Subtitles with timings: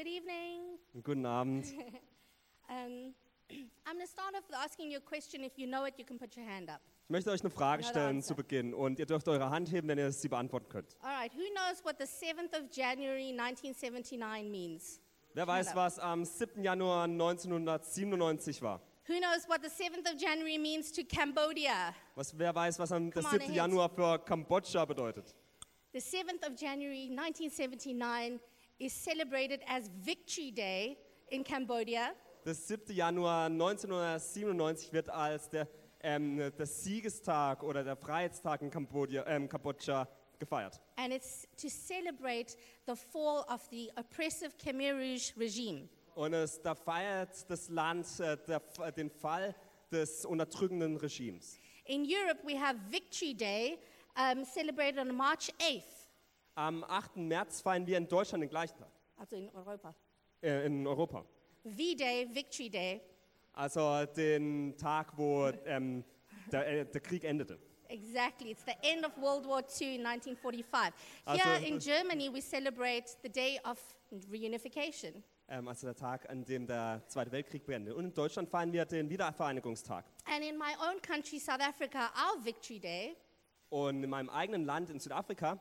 [0.00, 0.78] Good evening.
[1.02, 1.66] Guten Abend.
[2.70, 3.12] Um,
[3.84, 5.42] I'm going to start off with asking you a question.
[5.42, 6.80] If you know it, you can put your hand up.
[7.04, 9.98] Ich möchte euch eine Frage stellen zu Beginn und ihr dürft eure Hand heben, wenn
[9.98, 10.96] ihr sie beantworten könnt.
[11.02, 15.00] All right, who knows what the 7th of January 1979 means?
[15.34, 16.62] Wer weiß, was am 7.
[16.62, 18.80] Januar 1997 war?
[19.08, 21.92] Who knows what the 7th of January means to Cambodia?
[22.14, 23.42] Was, wer weiß, was am der Come on 7.
[23.42, 23.56] ahead.
[23.56, 25.34] Januar für Kambodscha bedeutet?
[25.92, 28.40] The 7th of January 1979
[28.80, 30.96] is celebrated as Victory Day
[31.30, 32.12] in Cambodia.
[32.44, 32.94] Der 7.
[32.94, 35.68] Januar 1997 wird als der,
[36.02, 40.80] ähm, der Siegestag oder der Freiheitstag in Kambodscha, ähm, Kambodscha gefeiert.
[40.96, 42.56] And it's to celebrate
[42.86, 45.88] the fall of the oppressive Khmer Rouge regime.
[46.14, 48.60] Und es, da feiert das Land äh, der,
[48.92, 49.54] den Fall
[49.92, 51.60] des unterdrückenden Regimes.
[51.84, 53.78] In Europe, we have Victory Day,
[54.16, 55.99] um, celebrated on March 8th.
[56.54, 57.16] Am 8.
[57.16, 59.94] März feiern wir in Deutschland den gleichen Tag, Also in Europa.
[60.42, 61.24] äh, in Europa.
[61.64, 63.00] V-Day, Victory Day.
[63.52, 66.04] Also den Tag, wo ähm,
[66.50, 67.58] der, äh, der Krieg endete.
[67.88, 68.52] Exactly.
[68.52, 70.92] It's the end of World War II in 1945.
[71.24, 73.78] Also- Here in Germany, we celebrate the day of
[74.30, 75.22] reunification.
[75.48, 77.94] Ähm, also der Tag, an dem der Zweite Weltkrieg beendet.
[77.94, 80.04] Und in Deutschland feiern wir den Wiedervereinigungstag.
[80.24, 83.16] And in my own country, South Africa, our Victory Day
[83.68, 85.60] Und in meinem eigenen Land, in Südafrika,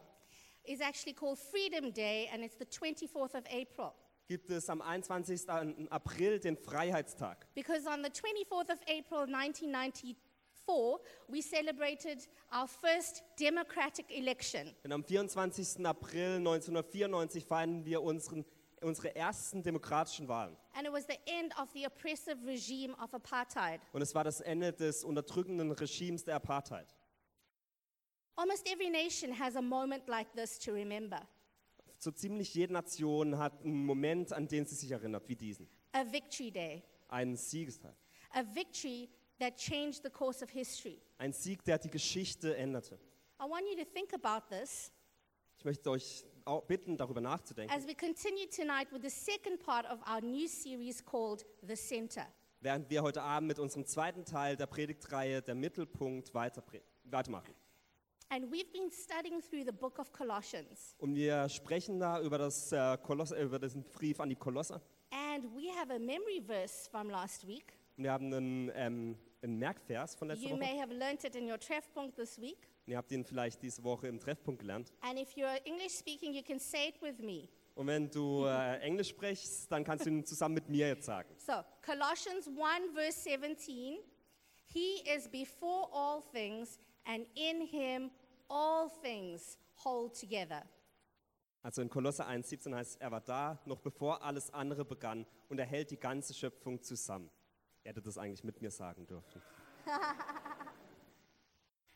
[0.69, 3.93] is actually called Freedom Day, and it's the 24th of April.
[4.29, 5.87] gibt es am 21.
[5.89, 7.47] April den Freiheitstag.
[7.55, 14.75] Because on the 24th of April 1994, we celebrated our first democratic election.
[14.83, 15.83] Denn am 24.
[15.83, 18.45] April 1994 feiern wir unseren,
[18.81, 20.55] unsere ersten demokratischen Wahlen.
[20.75, 23.81] And it was the end of the oppressive regime of apartheid.
[23.93, 26.95] Und es war das Ende des unterdrückenden Regimes der Apartheid.
[28.39, 31.19] Almost every nation has a moment like this to remember
[31.97, 35.67] So ziemlich jede Nation hat einen Moment, an den sie sich erinnert, wie diesen.
[35.91, 37.93] a victory day, Einen Siegestag.
[38.31, 41.01] a victory that changed the course of history.
[41.17, 42.97] Ein Sieg, der die Geschichte änderte.
[43.41, 44.89] I want you to think about this
[45.57, 49.85] Ich möchte euch auch bitten, darüber nachzudenken, as we continue tonight with the second part
[49.91, 52.25] of our new series called The Center.
[52.61, 56.63] während wir heute Abend mit unserem zweiten Teil der Predigtreihe Der Mittelpunkt weiter,
[57.03, 57.53] weitermachen.
[58.31, 60.95] And we've been studying through the book of Colossians.
[60.99, 64.81] Und wir sprechen da über, das, äh, Koloss, äh, über diesen Brief an die Kolosser.
[65.11, 67.73] And we have a memory verse from last week.
[67.97, 70.59] Und wir haben einen, ähm, einen Merkvers von letzter You Woche.
[70.59, 72.69] may have learnt it in your Treffpunkt this week.
[72.85, 74.93] Und ihr habt ihn vielleicht diese Woche im Treffpunkt gelernt.
[75.01, 77.47] And if you're English speaking, you can say it with me.
[77.73, 81.29] Und wenn du äh, Englisch sprichst, dann kannst du ihn zusammen mit mir jetzt sagen.
[81.37, 81.53] So,
[81.83, 83.97] Colossians 1, verse 17
[84.71, 88.11] He is before all things, and in him
[88.49, 90.63] all things hold together.
[91.61, 95.65] Also in Kolosser 1,17 heißt er war da, noch bevor alles andere begann und er
[95.65, 97.29] hält die ganze Schöpfung zusammen.
[97.83, 99.41] Er hätte das eigentlich mit mir sagen dürfen.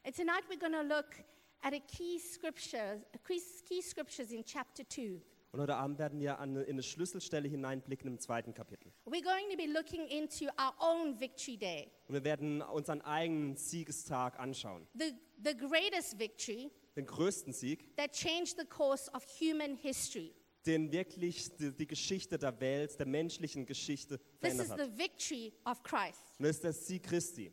[0.05, 1.23] And tonight we're going to look
[1.61, 5.21] at a key scripture, key, scriptures in chapter 2.
[5.53, 8.91] Und heute Abend werden wir an in eine Schlüsselstelle hineinblicken im zweiten Kapitel.
[9.05, 13.55] We're going to be looking into our own victory day, Und wir werden unseren eigenen
[13.55, 14.87] Siegestag anschauen.
[14.95, 15.13] the,
[15.43, 20.33] the greatest victory Den größten Sieg, that changed the course of human history.
[20.65, 24.79] den wirklich die, die Geschichte der Welt, der menschlichen Geschichte This verändert is hat.
[24.79, 27.51] the victory of Christ, Und das ist der Sieg Christi.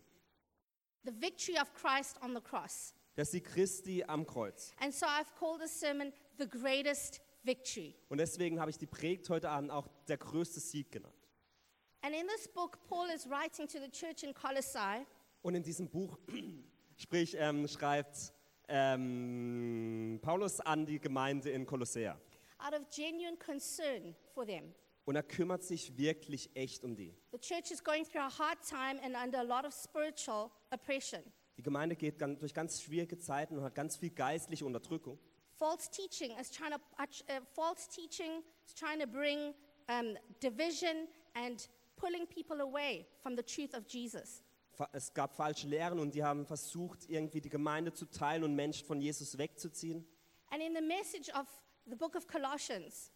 [1.05, 2.95] the victory of Christ on the cross.
[3.17, 4.72] Der Sieg Christi am Kreuz.
[4.78, 7.97] And so I've called this sermon the greatest victory.
[8.09, 11.15] Und deswegen habe ich die Predigt heute Abend auch der größte Sieg genannt.
[12.03, 15.05] And in this book, Paul is writing to the church in Colossae,
[15.43, 16.19] Und in diesem Buch
[17.00, 18.33] sprich, ähm, schreibt
[18.69, 22.19] ähm, Paulus an die Gemeinde in Kolossea.
[22.59, 24.75] out of genuine concern for them.
[25.06, 27.16] Und er kümmert sich wirklich echt um die.
[27.33, 31.21] The church is going through a hard time and under a lot of spiritual oppression.
[31.56, 35.19] Die Gemeinde geht gan- durch ganz schwierige Zeiten und hat ganz viel geistliche Unterdrückung.
[35.56, 39.55] False teaching is trying to, uh, uh, false teaching is trying to bring
[39.89, 44.42] um, division and pulling people away from the truth of Jesus.
[44.92, 48.86] Es gab falsche Lehren und die haben versucht, irgendwie die Gemeinde zu teilen und Menschen
[48.86, 50.06] von Jesus wegzuziehen.
[50.50, 51.47] And in the message of
[51.86, 53.12] the book of Colossians,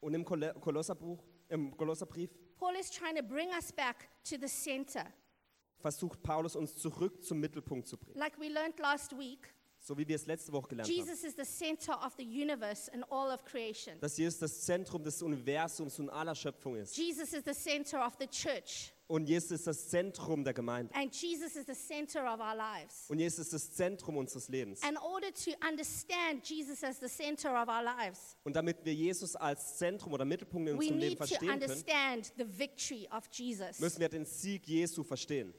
[0.00, 4.46] Und im Kol Kolosserbuch, im Kolosserbrief Paul is trying to bring us back to the
[4.48, 5.04] center.
[5.80, 8.18] versucht Paulus uns zurück zum Mittelpunkt zu bringen.
[8.18, 10.96] Like we learned last week, So wie wir es letzte Woche gelernt haben.
[10.96, 13.98] Jesus is the center of the universe and all of creation.
[14.00, 16.96] Dass Jesus das Zentrum des Universums und aller Schöpfung ist.
[16.96, 18.92] Jesus is the center of the church.
[19.12, 20.94] Und Jesus ist das Zentrum der Gemeinde.
[20.94, 23.10] And Jesus is the center of our lives.
[23.10, 24.80] Und Jesus ist das Zentrum unseres Lebens.
[24.88, 29.36] In order to understand Jesus as the center of our lives, Und damit wir Jesus
[29.36, 33.28] als Zentrum oder Mittelpunkt in unserem Leben need to verstehen können, understand the victory of
[33.30, 33.80] Jesus.
[33.80, 35.52] müssen wir den Sieg Jesu verstehen.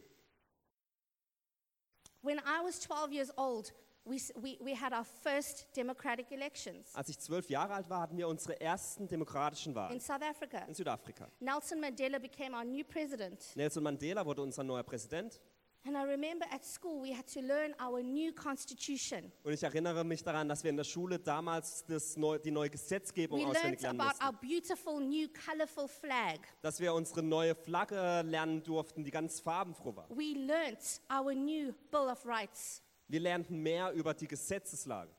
[2.24, 3.72] When I was 12 years old,
[4.06, 8.18] we, we, we had our first democratic elections Als ich zwölf Jahre alt war, hatten
[8.18, 10.60] wir unsere ersten demokratischen in Wahlen South Africa.
[10.68, 11.28] in Südafrika.
[11.40, 13.56] Nelson Mandela became our new president.
[13.56, 15.40] Nelson Mandela wurde unser neuer Präsident.
[15.86, 19.34] And I remember at school we had to learn our new constitution.
[19.44, 22.70] Und ich erinnere mich daran, dass wir in der Schule damals das neu, die neue
[22.70, 24.48] Gesetzgebung We auswendig lernen about our mussten.
[24.48, 26.40] beautiful new colorful flag.
[26.62, 30.08] Dass wir unsere neue Flagge lernen durften, die ganz farbenfroh war.
[30.10, 32.82] We learnt our new Bill of Rights.
[33.14, 35.12] Wir lernten mehr über die Gesetzeslage.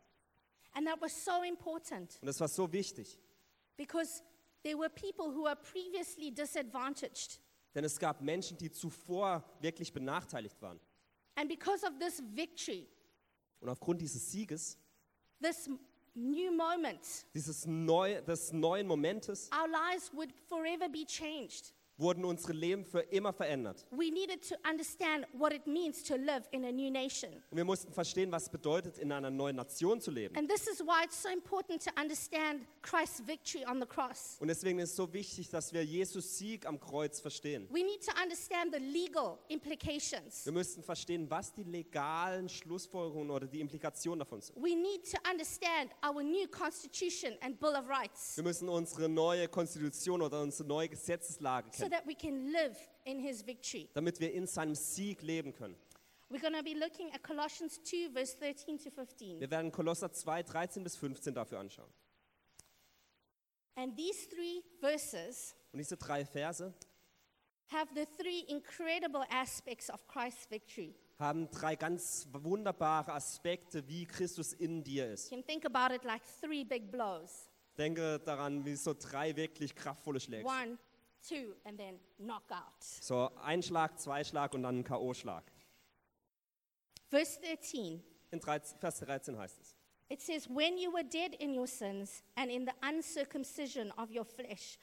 [0.72, 3.20] And that was so important Und das war so wichtig.
[3.76, 4.20] because
[4.64, 7.38] there were people who were previously disadvantaged.
[7.72, 10.80] Denn es gab Menschen, die zuvor wirklich benachteiligt waren.
[11.36, 12.88] And because of this victory,
[13.60, 14.76] Und aufgrund dieses Sieges,
[15.40, 15.78] this m-
[16.14, 21.72] new moment, dieses neu, des neuen Momentes, our lives would forever be changed.
[21.96, 23.86] Wurden unsere Leben für immer verändert.
[23.90, 27.30] We needed to understand what it means to live in a new nation.
[27.50, 30.36] Und wir mussten verstehen, was es bedeutet, in einer neuen Nation zu leben.
[30.36, 34.36] And this is why it's so important to understand Christ's victory on the cross.
[34.40, 37.68] Und deswegen ist es so wichtig, dass wir Jesus Sieg am Kreuz verstehen.
[37.70, 40.44] We need to understand the legal implications.
[40.44, 44.56] Wir müssen verstehen, was die legalen Schlussfolgerungen oder die Implikationen davon sind.
[44.56, 49.48] We need to understand our new constitution and Bill of Rights Wir müssen unsere neue
[49.48, 53.88] Konstitution oder unsere neue Gesetzeslage so that we can live in his victory.
[53.94, 55.76] damit wir in seinem Sieg leben können.
[56.30, 59.40] We're going to be looking at Colossians 2, verse 13 to 15.
[59.40, 61.88] Wir werden Kolosser 2, 13 bis 15 dafür anschauen.
[63.76, 66.72] And these three verses Und diese drei Verse
[67.68, 70.94] have the three incredible aspects of Christ's victory.
[71.18, 75.30] haben drei ganz wunderbare Aspekte, wie Christus in dir ist.
[75.30, 79.74] You can think about it like three big blows Denke daran, wie so drei wirklich
[79.74, 80.46] kraftvolle Schläge.
[80.46, 80.78] one,
[81.28, 82.80] two, and then knockout.
[82.80, 85.42] So ein Schlag, zwei Schlag und dann ein K.O.-Schlag.
[87.10, 89.76] Verse 13 In 13, Vers 13 heißt es.
[90.10, 94.24] it says, When you were dead in your sins and in the uncircumcision of your
[94.24, 94.78] flesh,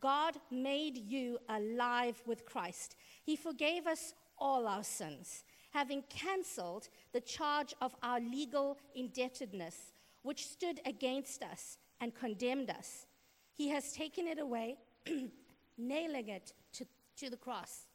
[0.00, 2.96] God made you alive with Christ.
[3.22, 9.92] He forgave us all our sins, having cancelled the charge of our legal indebtedness,
[10.22, 13.06] which stood against us and condemned us.
[13.54, 14.78] He has taken it away,
[15.76, 16.84] nailing it to,
[17.16, 17.86] to the cross.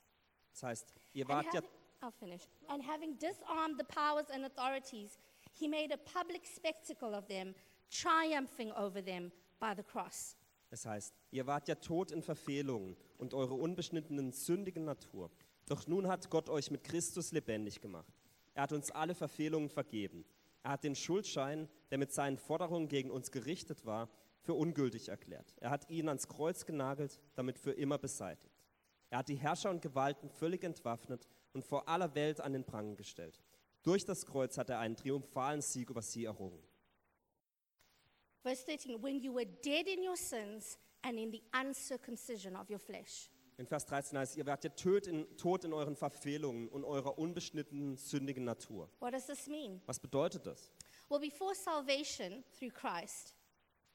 [0.52, 1.70] Das heißt, ihr And wart ja, having,
[2.02, 2.42] I'll finish.
[2.68, 5.18] And having disarmed the powers and authorities,
[5.54, 7.54] he made a public spectacle of them,
[7.90, 10.36] triumphing over them by the cross.
[10.70, 15.32] es heißt, ihr wart ja tot in Verfehlungen und eure unbeschnittenen sündigen Natur.
[15.66, 18.14] Doch nun hat Gott euch mit Christus lebendig gemacht.
[18.54, 20.26] Er hat uns alle Verfehlungen vergeben.
[20.64, 24.10] Er hat den Schuldschein, der mit seinen Forderungen gegen uns gerichtet war,
[24.48, 25.54] für ungültig erklärt.
[25.60, 28.64] Er hat ihn ans Kreuz genagelt, damit für immer beseitigt.
[29.10, 32.96] Er hat die Herrscher und Gewalten völlig entwaffnet und vor aller Welt an den Pranger
[32.96, 33.42] gestellt.
[33.84, 36.64] Durch das Kreuz hat er einen triumphalen Sieg über sie errungen.
[38.42, 42.80] Verse 13 When you were dead in your sins and in the uncircumcision of your
[42.80, 43.30] flesh.
[43.58, 47.18] In Vers 13 heißt, ihr wart ja tot in, tot in euren Verfehlungen und eurer
[47.18, 48.90] unbeschnittenen, sündigen Natur.
[49.00, 49.82] What does this mean?
[49.88, 50.72] Was bedeutet das?
[51.10, 53.37] Well, before salvation through Christ,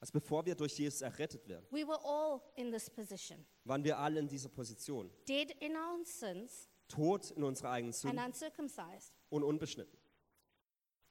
[0.03, 3.97] Also bevor wir durch Jesus errettet werden, we were all in this position waren wir
[3.97, 5.09] alle in dieser Position.
[5.29, 9.13] dead in our own sins Tot in unserer eigenen and uncircumcised.
[9.29, 9.97] und unbeschnitten.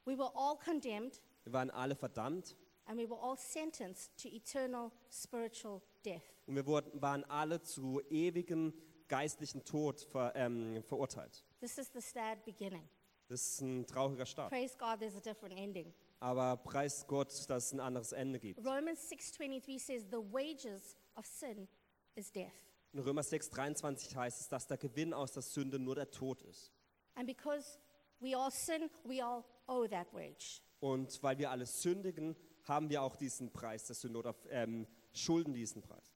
[0.05, 4.93] We were all condemned Wir waren alle verdammt and we were all sentenced to eternal
[5.11, 6.35] spiritual death.
[6.47, 8.75] und wir wurden, waren alle zu ewigem
[9.09, 11.47] geistlichen Tod ver, ähm, verurteilt.
[11.61, 12.87] This is the sad beginning.
[13.29, 14.51] Das ist ein trauriger Start.
[14.51, 15.95] Praise God, there's a different ending.
[16.23, 18.61] Aber preis Gott, dass es ein anderes Ende gibt.
[18.65, 21.67] Romans 6:23 says the wages of sin
[22.15, 22.53] is death.
[22.93, 26.41] In Römer 6, 23 heißt es, dass der Gewinn aus der Sünde nur der Tod
[26.43, 26.73] ist.
[27.17, 27.77] And because
[28.21, 30.61] we all sin, we all owe that wage.
[30.79, 32.37] Und weil wir alle sündigen,
[32.69, 36.15] haben wir auch diesen Preis der Sünde oder ähm, schulden diesen Preis.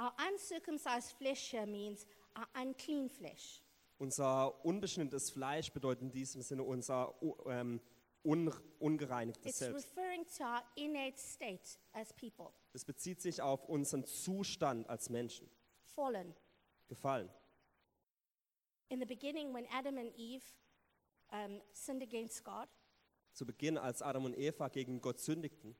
[0.00, 2.04] Our uncircumcised flesh here means
[2.36, 3.62] our unclean flesh.
[3.98, 7.80] Unser unbeschnittenes Fleisch bedeutet in diesem Sinne unser u- ähm,
[8.24, 9.88] un, ungereinigtes Selbst.
[12.72, 15.48] Das bezieht sich auf unseren Zustand als Menschen.
[15.94, 16.34] fallen.
[16.88, 17.30] Gefallen.
[18.88, 20.44] In the beginning, when Adam and Eve
[21.32, 22.68] um, sinned against God,
[23.32, 25.74] Zu Beginn, als Adam und Eva gegen Gott sündigten,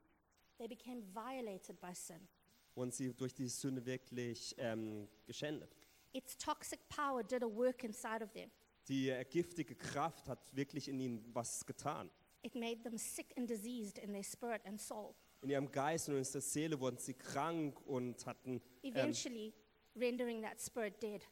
[0.59, 2.29] they became violated by sin.
[2.75, 5.77] wurden sie durch die Sünde wirklich ähm, geschändet.
[6.13, 8.51] its toxic power did a work inside of them.
[8.89, 12.11] Die äh, giftige Kraft hat wirklich in ihnen was getan.
[12.45, 16.17] It made them sick and diseased in their spirit and soul, In ihrem Geist und
[16.17, 19.55] in der Seele wurden sie krank und hatten ähm, eventually
[19.97, 21.27] rendering that spirit dead.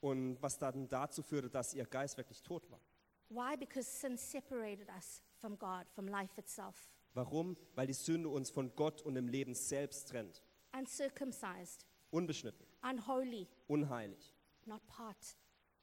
[0.00, 2.80] und was dann dazu führte, dass ihr Geist wirklich tot war.
[3.28, 3.56] Why?
[3.56, 6.90] Because sin separated us from God, from life itself.
[7.14, 7.56] Warum?
[7.76, 10.42] Weil die Sünde uns von Gott und dem Leben selbst trennt.
[10.76, 14.32] Uncircumcised, Unbeschnitten, unholy, unheilig,
[14.66, 15.36] not part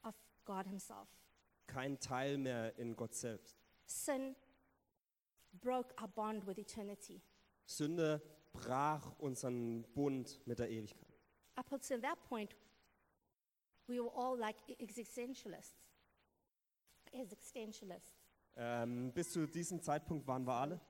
[0.04, 0.14] of
[0.46, 1.08] God Himself.
[1.68, 3.58] kein Teil mehr in Gott selbst.
[3.86, 4.36] Sin
[5.54, 7.22] broke our bond with eternity.
[7.66, 8.22] Sünde
[8.54, 11.08] brach unseren Bund mit der Ewigkeit.
[11.56, 12.56] Up until that point,
[13.88, 15.76] we were all like e- existentialists.
[17.12, 18.14] Existentialists.
[18.56, 20.82] Ähm, bis zu diesem Zeitpunkt waren wir alle.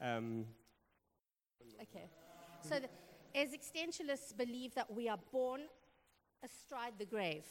[0.00, 0.46] Ähm,
[1.80, 2.08] Okay.
[2.62, 2.88] So the
[3.32, 5.62] existentialists believe that we are born
[6.42, 7.44] astride the grave.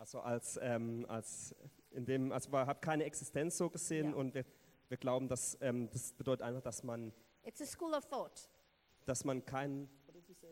[0.00, 1.54] Also als, ähm, als
[1.90, 4.16] in dem, also man hat keine Existenz so gesehen Ja.
[4.16, 4.46] und wir,
[4.88, 7.12] wir glauben, dass ähm, das bedeutet einfach, dass man,
[7.44, 8.48] It's a school of thought.
[9.04, 9.90] dass man kein,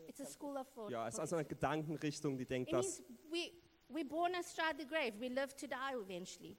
[0.07, 0.91] It's a school of thought.
[0.91, 3.51] ja, es ist also eine Gedankenrichtung, die denkt, It dass, means we,
[3.91, 5.19] we're born astride the grave.
[5.19, 6.55] We live to die eventually.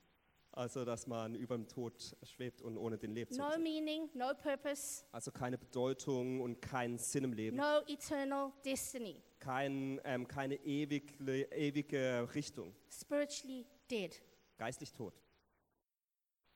[0.52, 3.32] Also dass man über dem Tod schwebt und ohne den lebt.
[3.36, 9.22] No meaning, no purpose, Also keine Bedeutung und keinen Sinn im Leben, no eternal destiny.
[9.38, 14.20] kein, ähm, keine ewig, ewige Richtung, Spiritually dead.
[14.58, 15.14] geistlich tot.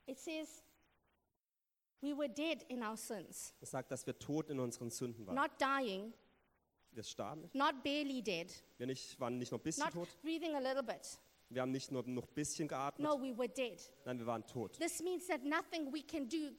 [0.06, 0.62] It says
[2.00, 5.36] we were dead in our sins, Es sagt, dass wir tot in unseren Sünden waren.
[5.36, 6.12] not dying,
[6.90, 7.54] Wir starben nicht.
[7.54, 10.08] not barely dead, Wir nicht, waren nicht nur ein bisschen not tot.
[10.22, 11.18] breathing a little bit.
[11.54, 13.08] Wir haben nicht nur noch ein bisschen geatmet.
[13.08, 13.80] No, we were dead.
[14.04, 14.76] Nein, wir waren tot.
[14.78, 16.54] This means that nothing we can do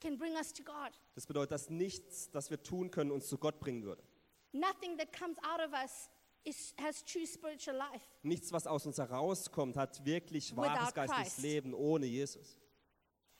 [0.00, 0.92] can bring us to God.
[1.14, 4.02] Das bedeutet, dass nichts, das wir tun können, uns zu Gott bringen würde.
[4.52, 6.10] Nothing that comes out of us
[6.44, 8.04] is, has true spiritual life.
[8.22, 11.42] Nichts, was aus uns herauskommt, hat wirklich wahres Without geistliches Christ.
[11.42, 12.56] Leben ohne Jesus.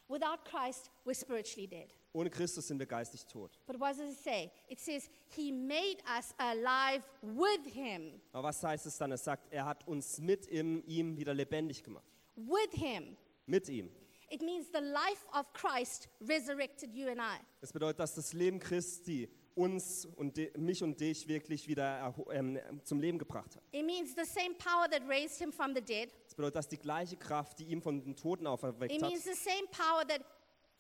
[0.09, 1.95] Without Christ, we're spiritually dead.
[2.15, 3.59] Ohne Christus sind wir geistig tot.
[3.67, 4.51] But what does it say?
[4.69, 8.21] It says, He made us alive with Him.
[8.33, 9.13] Aber was heißt es dann?
[9.13, 12.05] Es sagt, er hat uns mit ihm, ihm wieder lebendig gemacht.
[12.37, 13.17] With Him.
[13.47, 13.91] Mit ihm.
[14.31, 17.39] It means the life of Christ resurrected you and I.
[17.61, 23.01] Das bedeutet, dass das Leben Christi uns und mich und dich wirklich wieder ähm, zum
[23.01, 23.63] Leben gebracht hat.
[23.73, 26.11] It means the same power that raised Him from the dead.
[26.25, 29.25] Das bedeutet, dass die gleiche Kraft, die ihm von den Toten auferweckt It hat, means
[29.25, 30.23] the same power that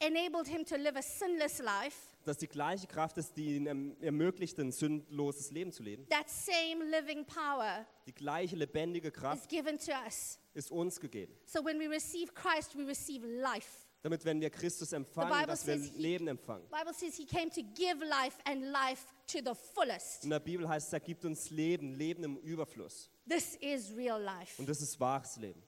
[0.06, 1.97] enabled Him to live a sinless life.
[2.25, 6.06] dass die gleiche Kraft ist, die ihm ähm, ermöglicht, ein sündloses Leben zu leben.
[6.09, 10.38] That same living power Die gleiche lebendige is Kraft given to us.
[10.54, 11.35] ist uns gegeben.
[11.47, 13.87] So when we receive Christ, we receive life.
[14.02, 16.66] Damit, wenn wir Christus The empfangen, Bible dass wir says he- Leben empfangen.
[16.68, 20.25] Bible says He came to give life and life to the fullest.
[20.25, 23.09] In der Bibel heißt es, er gibt uns Leben, Leben im Überfluss.
[23.28, 24.61] This is real life.
[24.61, 25.62] Und das ist wahres Leben.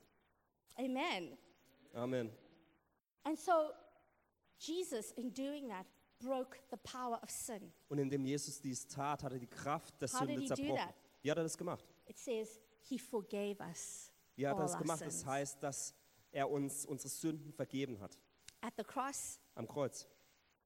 [0.77, 1.37] Amen.
[1.93, 2.29] Amen.
[3.23, 3.51] And so
[4.59, 5.85] Jesus, in doing that,
[6.19, 7.71] broke the power of sin.
[7.89, 10.55] Und indem Jesus dies tat, hat er die Kraft der How did Sünde he do
[10.55, 10.77] zerbrochen.
[10.87, 10.95] that?
[11.21, 11.85] Wie hat er das gemacht?
[12.07, 15.01] It says He forgave us Wie hat er das our gemacht?
[15.01, 15.25] Das sins.
[15.25, 15.95] heißt, dass
[16.31, 18.17] er uns unsere Sünden vergeben hat.
[18.61, 20.07] At the cross, Am Kreuz.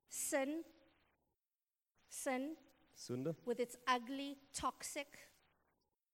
[0.08, 0.64] sin,
[2.08, 2.58] sin
[2.96, 5.08] Sünde with its ugly, toxic,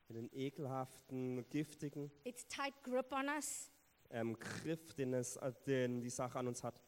[0.08, 3.72] mit den ekelhaften, giftigen its tight grip on us,
[4.12, 6.80] ähm, Griff, den, es, äh, den die Sache an uns hat.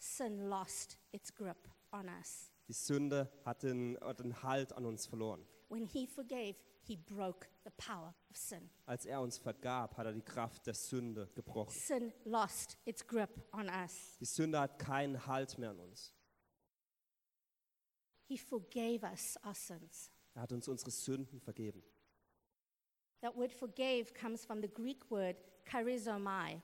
[0.00, 2.50] Sin lost its grip on us.
[2.68, 5.46] Die Sünde hat den, hat den Halt an uns verloren.
[5.68, 8.70] When He forgave, He broke the power of sin.
[8.86, 11.72] Als er uns vergab, hat er die Kraft der Sünde gebrochen.
[11.72, 14.16] Sin lost its grip on us.
[14.18, 16.12] Die Sünde hat keinen Halt mehr an uns.
[18.26, 20.10] He forgave us our sins.
[20.34, 21.82] Er hat uns unsere Sünden vergeben.
[23.20, 26.62] That word forgave comes from the Greek word charizomai,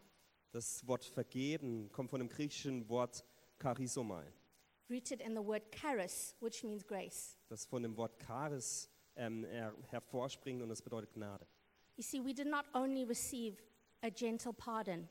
[0.53, 3.25] Das Wort vergeben kommt von dem griechischen Wort
[3.59, 4.25] charisomai,
[4.89, 7.37] rooted in the word charis, which means grace.
[7.49, 11.47] das von dem Wort charis ähm, her hervorspringt und das bedeutet Gnade.
[11.97, 13.57] You see, we did not only receive
[14.03, 15.09] a gentle pardon,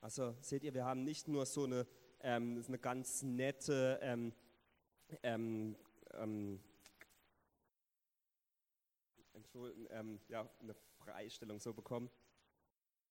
[0.00, 1.86] Also seht ihr, wir haben nicht nur so eine,
[2.20, 4.32] ähm, eine ganz nette ähm,
[5.22, 5.76] ähm,
[6.14, 6.60] ähm,
[9.90, 12.10] ähm, ja, eine Freistellung so bekommen.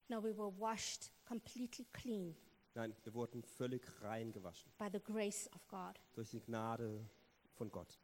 [0.10, 2.36] No, we were washed completely clean
[2.74, 6.00] Nein, wir wurden völlig rein gewaschen by the grace of God.
[6.14, 7.04] durch die Gnade
[7.56, 7.98] von Gott.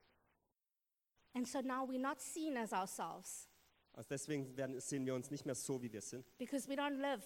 [1.36, 3.48] And so now we're not seen as ourselves
[3.94, 6.98] Also deswegen werden, sehen wir uns nicht mehr so, wie wir sind, because we don't
[7.00, 7.22] live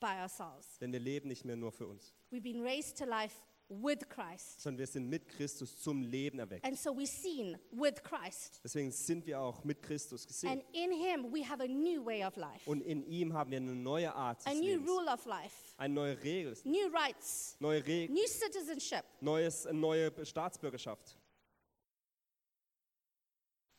[0.00, 0.78] by ourselves.
[0.78, 2.14] denn wir leben nicht mehr nur für uns.
[2.30, 3.34] We've been raised to life
[3.68, 4.60] with Christ.
[4.60, 6.64] sondern wir sind mit Christus zum Leben erweckt.
[6.64, 8.60] And so we're seen with Christ.
[8.62, 10.50] Deswegen sind wir auch mit Christus gesehen.
[10.50, 13.58] And in him we have a new way of life, Und in ihm haben wir
[13.58, 17.56] eine neue Art a des new Lebens, rule of life, eine neue Regel, new rights,
[17.58, 21.16] neue Regel, new citizenship, neues, eine neue Staatsbürgerschaft,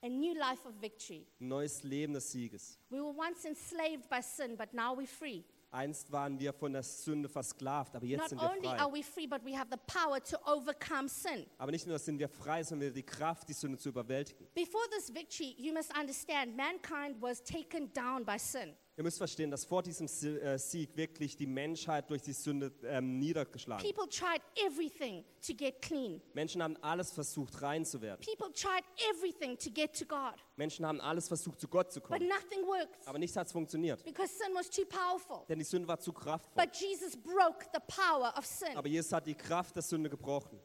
[0.03, 1.25] a new life of victory.
[1.39, 2.77] ein neues Leben des Sieges.
[2.89, 5.43] We were once enslaved by sin, but now we're free.
[5.71, 8.79] Einst waren wir von der Sünde versklavt, aber jetzt Not sind wir frei.
[8.79, 11.45] are we free, but we have the power to overcome sin.
[11.57, 14.47] Aber nicht nur sind wir frei, sondern wir haben die Kraft, die Sünde zu überwältigen.
[14.53, 18.75] Before this victory, you must understand mankind was taken down by sin.
[18.97, 23.19] Ihr müsst verstehen, dass vor diesem äh, Sieg wirklich die Menschheit durch die Sünde ähm,
[23.19, 23.87] niedergeschlagen.
[23.87, 26.19] People tried everything to get clean.
[26.33, 28.25] Menschen haben alles versucht, rein zu werden.
[28.25, 32.09] People tried everything to get to God, Menschen haben alles versucht, zu Gott zu but
[32.09, 32.27] kommen.
[32.27, 35.45] nothing worked Aber nichts hat funktioniert, because sin was too powerful.
[35.47, 36.65] denn die Sünde war zu kraftvoll.
[36.65, 38.75] But Jesus broke the power of sin.
[38.75, 40.59] Aber Jesus hat die Kraft der Sünde gebrochen.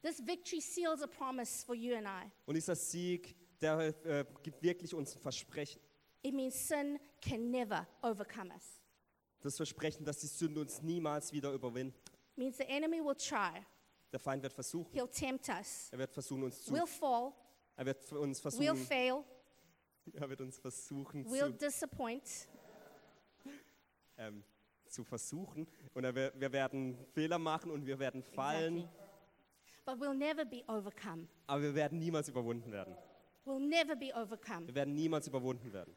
[0.00, 2.30] This victory seals a promise for you and I.
[2.46, 5.82] Und dieser Sieg, der äh, gibt wirklich uns ein Versprechen.
[6.24, 8.80] It means sin can never overcome us.
[9.40, 12.00] Das Versprechen, dass die Sünde uns niemals wieder überwindet.
[12.34, 13.60] Means the enemy will try.
[14.10, 14.90] Der Feind wird versuchen.
[14.96, 15.88] He'll tempt us.
[15.92, 16.72] Er wird versuchen, uns zu.
[16.72, 17.32] We'll fall.
[17.76, 18.76] Er wird uns We'll versuchen.
[18.86, 19.24] fail.
[20.14, 22.48] Er wird uns versuchen We'll zu, disappoint.
[24.16, 24.44] ähm,
[24.86, 25.66] zu versuchen.
[25.92, 28.78] Und er, wir werden Fehler machen und wir werden fallen.
[28.78, 29.00] Exactly.
[29.84, 31.28] But we'll never be overcome.
[31.46, 32.96] Aber wir werden niemals überwunden werden.
[33.44, 34.66] We'll never be overcome.
[34.66, 35.94] Wir werden niemals überwunden werden.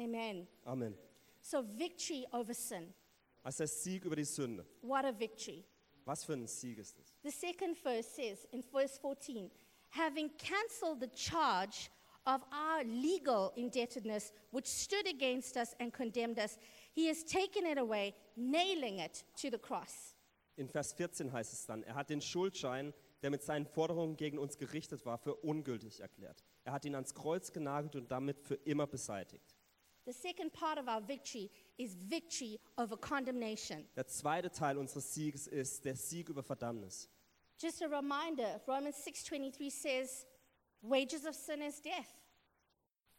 [0.00, 0.46] Amen.
[0.64, 0.96] Amen.
[1.42, 2.94] So, victory over sin.
[3.42, 4.66] Also der Sieg über die Sünde.
[4.82, 5.64] What a victory.
[6.04, 7.16] Was für ein Sieg ist das?
[7.22, 9.50] The second verse says in verse 14,
[9.90, 11.90] having cancelled the charge
[12.26, 16.58] of our legal indebtedness which stood against us and condemned us,
[16.92, 20.14] he has taken it away, nailing it to the cross.
[20.56, 22.92] In Vers 14 heißt es dann, er hat den Schuldschein,
[23.22, 26.44] der mit seinen Forderungen gegen uns gerichtet war, für ungültig erklärt.
[26.64, 29.56] Er hat ihn ans Kreuz genagelt und damit für immer beseitigt.
[30.10, 33.86] The second part of our victory is victory over condemnation.
[33.94, 37.08] Der zweite Teil unseres Sieges ist der Sieg über Verdammnis.
[37.56, 40.26] Just a reminder, Romans 6:23 says,
[40.82, 42.08] wages of sin is death.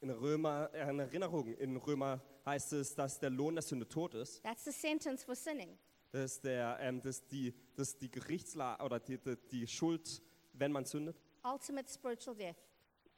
[0.01, 4.13] In Römer, äh, in Erinnerung, in Römer heißt es, dass der Lohn der Sünde tot
[4.13, 4.43] ist.
[4.43, 5.77] That's the sentence for sinning.
[6.11, 10.73] Das ist, der, ähm, das die, das die Gerichtsla oder die, die, die Schuld, wenn
[10.73, 11.15] man sündet.
[11.45, 12.57] Ultimate spiritual death.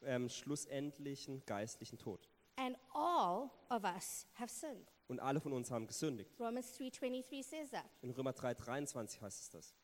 [0.03, 2.29] Ähm, schlussendlichen geistlichen Tod.
[2.55, 4.91] And all of us have sinned.
[5.07, 6.39] Und alle von uns haben gesündigt.
[6.39, 7.85] Romans 3:23 says that.
[8.01, 9.75] In Römer 3,23 heißt es das.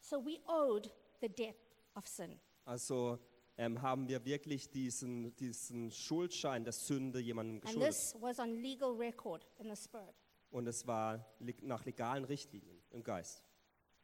[0.00, 1.56] So we owed the debt
[1.94, 2.40] of sin.
[2.64, 3.18] Also
[3.56, 7.88] ähm, haben wir wirklich diesen, diesen Schuldschein der Sünde jemandem And geschuldet.
[7.90, 10.14] this was on legal record in the spirit.
[10.50, 11.26] Und es war
[11.60, 13.42] nach legalen Richtlinien im Geist.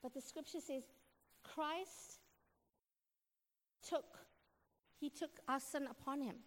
[0.02, 0.84] But the scripture says
[1.42, 2.20] Christ
[3.82, 4.26] took
[4.98, 6.42] he took our sin upon him.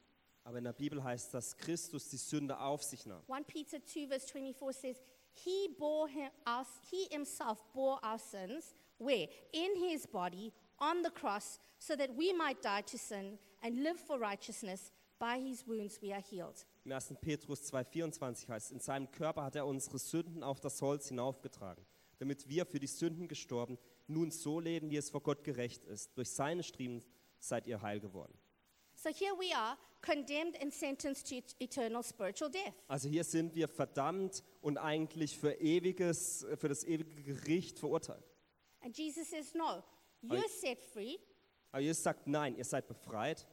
[0.47, 3.21] Aber in der Bibel heißt, dass Christus die Sünde auf sich nahm.
[3.27, 8.73] 1 Peter 2 verse 24 says he bore him, our, he himself bore our sins
[8.97, 13.83] where in his body on the cross so that we might die to sin and
[13.83, 16.65] live for righteousness by his wounds we are healed.
[16.85, 17.15] Im 1.
[17.19, 21.85] Petrus 2,24 heißt, in seinem Körper hat er unsere Sünden auf das Holz hinaufgetragen,
[22.19, 26.17] damit wir für die Sünden gestorben, nun so leben, wie es vor Gott gerecht ist.
[26.17, 27.03] Durch seine Striemen
[27.37, 28.33] seid ihr heil geworden.
[28.95, 32.73] So here we are condemned and sentenced to et- eternal spiritual death.
[32.87, 38.23] Also hier sind wir verdammt und eigentlich für, ewiges, für das ewige Gericht verurteilt.
[38.81, 39.83] And Jesus says no,
[40.23, 41.17] you're set free
[41.71, 43.45] Aber Jesus sagt, nein, ihr seid befreit.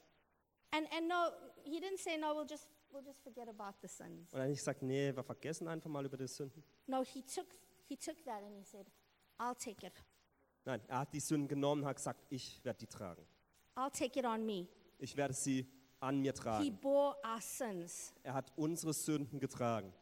[0.70, 1.30] And, and no,
[1.64, 4.32] he didn't say, no, we'll just, we'll just forget about the sins.
[4.32, 6.62] Und er nicht gesagt, nee, wir vergessen einfach mal über die Sünden.
[6.86, 7.46] No, he took,
[7.86, 8.86] he took that and he said,
[9.38, 9.92] I'll take it.
[10.64, 13.26] Nein, er hat die Sünden genommen und hat gesagt, ich werde die tragen.
[13.76, 14.66] I'll take it on me.
[14.98, 15.66] Ich werde sie
[16.00, 16.78] an mir He tragen.
[16.80, 18.12] bore our sins.
[18.22, 19.92] Er hat unsere Sünden getragen.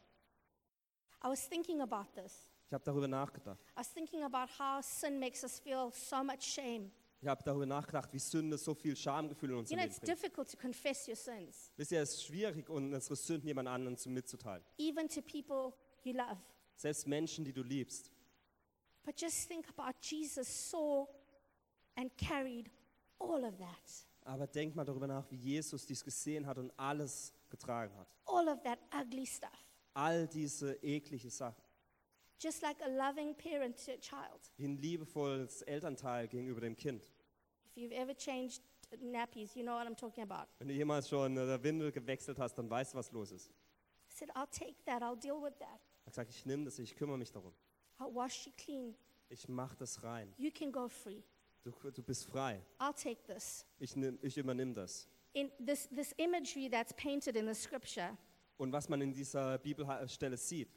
[1.23, 2.47] I was thinking about this.
[2.67, 3.59] Ich habe darüber nachgedacht.
[3.75, 6.91] I was thinking about how sin makes us feel so much shame.
[7.21, 10.09] Ich habe darüber nachgedacht, wie Sünde so viel Schamgefühl in You unser know, it's bringt.
[10.17, 14.09] difficult to confess your sins, Wisst ihr, es ist schwierig, unsere Sünden jemand anderen zu
[14.09, 14.63] mitzuteilen.
[14.77, 16.37] even to people you love.
[16.75, 18.11] Selbst Menschen, die du liebst.
[19.05, 21.07] But just think about Jesus saw
[21.95, 22.69] and carried
[23.19, 24.07] all of that.
[24.25, 28.07] Aber denk mal darüber nach, wie Jesus dies gesehen hat und alles getragen hat.
[28.25, 29.49] All of that ugly stuff.
[29.93, 31.61] All diese eklige Sachen.
[32.39, 34.51] Just like a loving parent to a child.
[34.57, 37.03] Wie ein liebevolles Elternteil gegenüber dem Kind.
[37.65, 38.61] If you've ever changed
[39.01, 40.47] nappies, you know what I'm talking about.
[40.59, 43.49] Wenn du jemals schon äh, der Windel gewechselt hast, dann weißt du, was los ist.
[43.49, 45.79] I said, I'll take that, I'll deal with that.
[46.05, 47.53] Er gesagt, ich nehme das, ich kümmere mich darum.
[47.99, 48.95] I'll wash you clean.
[49.29, 50.33] Ich mach das rein.
[50.37, 51.23] You can go free.
[51.63, 52.61] Du, du bist frei.
[52.79, 53.65] I'll take this.
[53.79, 55.07] Ich, nimm, ich übernimm das.
[55.33, 58.17] In this, this imagery that's painted in the scripture
[58.57, 60.69] Und was man in dieser Bibelstelle sieht,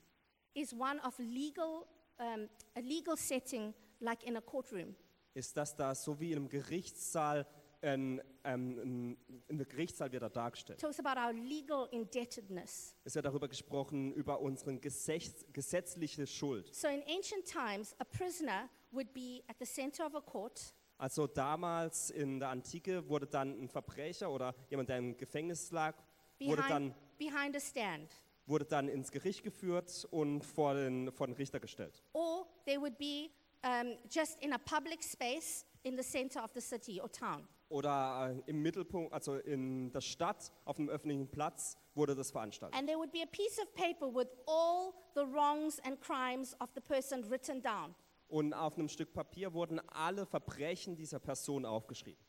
[0.54, 1.84] is one of legal,
[2.18, 4.94] um, a legal setting like in a courtroom.
[5.34, 7.46] ist, dass da so wie im Gerichtssaal
[7.82, 10.80] ein, ähm, ein, in der Gerichtssaal wird da dargestellt.
[10.80, 12.94] talks about our legal indebtedness.
[13.04, 16.74] Es wird darüber gesprochen, über unsere gesetz, gesetzliche Schuld.
[16.74, 21.26] So in ancient times, a prisoner would be at the center of a court, Also
[21.26, 25.94] damals in der Antike wurde dann ein Verbrecher oder jemand, der im Gefängnis lag,
[26.38, 28.10] wurde behind, dann, behind a stand.
[28.46, 32.02] wurde dann ins Gericht geführt und vor den, vor den Richter gestellt.
[32.12, 33.28] Or they would be
[33.62, 37.46] um, just in a public space in the center of the city or town.
[37.68, 42.78] Oder äh, im Mittelpunkt, also in der Stadt, auf einem öffentlichen Platz, wurde das veranstaltet.
[42.78, 46.70] And there would be a piece of paper with all the wrongs and crimes of
[46.74, 47.94] the person written down.
[48.28, 52.24] Und auf einem Stück Papier wurden alle Verbrechen dieser Person aufgeschrieben.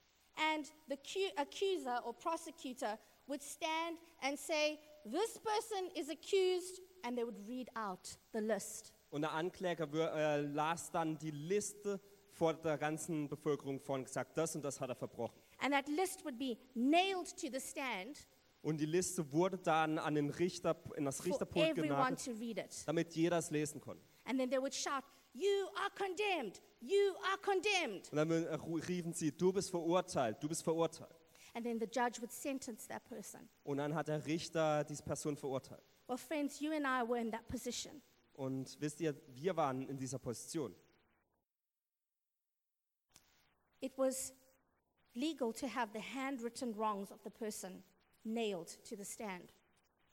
[0.53, 7.17] And the cu- accuser or prosecutor would stand and say, This person is accused, and
[7.17, 8.93] they would read out the list.
[9.10, 11.99] Und der Ankläger äh, las dann die Liste
[12.33, 15.41] vor der ganzen Bevölkerung vor und gesagt, das und das hat er verbrochen.
[15.60, 18.27] And that list would be nailed to the stand
[18.62, 22.57] Und die Liste wurde dann an den Richter, in das Richterpult everyone genagelt, to read
[22.57, 22.83] it.
[22.86, 24.03] damit jeder es lesen konnte.
[24.25, 25.03] And then they would shout,
[25.38, 26.62] You are condemned!
[26.82, 28.12] You are condemned!
[28.12, 31.15] Und dann riefen sie, du bist verurteilt, du bist verurteilt.
[31.54, 33.47] And then the judge would sentence that person.
[33.63, 35.84] Und dann hat der Richter diese Person verurteilt.
[36.08, 38.02] Well, friends, you and I were in that position.
[38.34, 40.76] Und wisst ihr, wir waren in dieser Position.
[43.80, 44.34] It was
[45.13, 47.84] legal to have the handwritten wrongs of the person
[48.23, 49.54] nailed to the stand.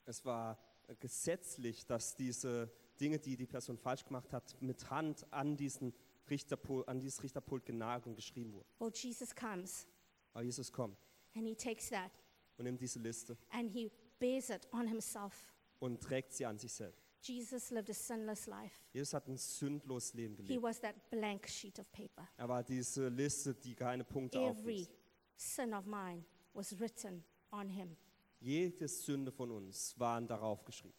[0.05, 0.59] Es war
[0.99, 5.93] gesetzlich, dass diese Dinge, die die Person falsch gemacht hat, mit Hand an, diesen
[6.29, 8.67] Richterpult, an dieses Richterpult genagelt und geschrieben wurden.
[8.79, 9.87] Well, Jesus comes
[10.33, 10.97] Aber Jesus kommt
[11.35, 12.11] and he takes that
[12.57, 15.53] und nimmt diese Liste and he bears it on himself.
[15.79, 17.01] und trägt sie an sich selbst.
[17.21, 18.81] Jesus lived a sinless life.
[18.93, 20.63] Jesus hat ein sündloses Leben He gelebt.
[20.63, 22.27] was that blank sheet of paper.
[22.37, 24.89] Er war diese Liste, die keine Punkte Every aufwies.
[25.35, 27.95] sin of mine was written on him.
[28.39, 30.93] Jede Sünde von uns waren darauf geschrieben.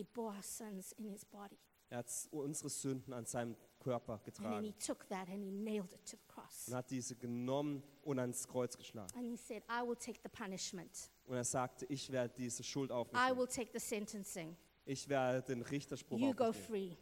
[0.00, 1.58] He bore our sins in his body.
[1.90, 5.50] Er hat unsere Sünden an seinem Körper And then he getragen took that and he
[5.50, 6.68] nailed it to the cross.
[6.68, 9.10] und hat diese genommen und ans Kreuz geschlagen.
[9.16, 11.10] And he said, I will take the punishment.
[11.26, 13.38] Und er sagte, ich werde diese Schuld I nehmen.
[13.38, 14.56] will take the sentencing.
[14.86, 16.66] Ich werde den Richterspruch You go mich nehmen.
[16.66, 16.96] free.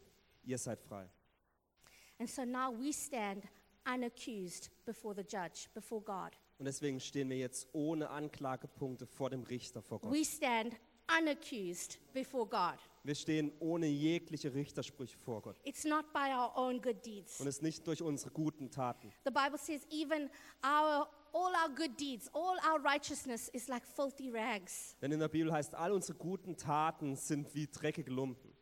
[0.44, 1.08] Ihr seid frei.
[2.18, 3.44] And so now we stand
[3.86, 6.32] unaccused before the judge, before God.
[6.58, 10.12] Und deswegen stehen wir jetzt ohne Anklagepunkte vor dem Richter, vor Gott.
[10.12, 10.74] We stand
[11.08, 12.78] unaccused before God.
[13.04, 15.56] Wir stehen ohne jegliche Richtersprüche vor Gott.
[15.64, 17.40] It's not by our own good deeds.
[17.40, 19.12] Und es ist nicht durch unsere guten Taten.
[19.24, 20.28] The Bible says even
[20.62, 24.96] our all our good deeds, all our righteousness is like filthy rags.
[25.00, 28.52] Denn in der Bibel heißt, all unsere guten Taten sind wie dreckige Lumpen.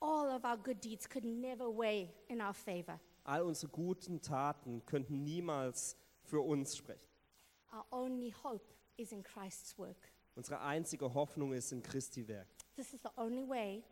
[0.00, 3.00] All of our good deeds could never weigh in our favor.
[3.24, 7.08] All unsere guten Taten könnten niemals für uns sprechen.
[7.72, 10.13] Our only hope is in Christ's work.
[10.34, 12.48] Unsere einzige Hoffnung ist in Christi Werk.
[12.76, 13.82] This is the only way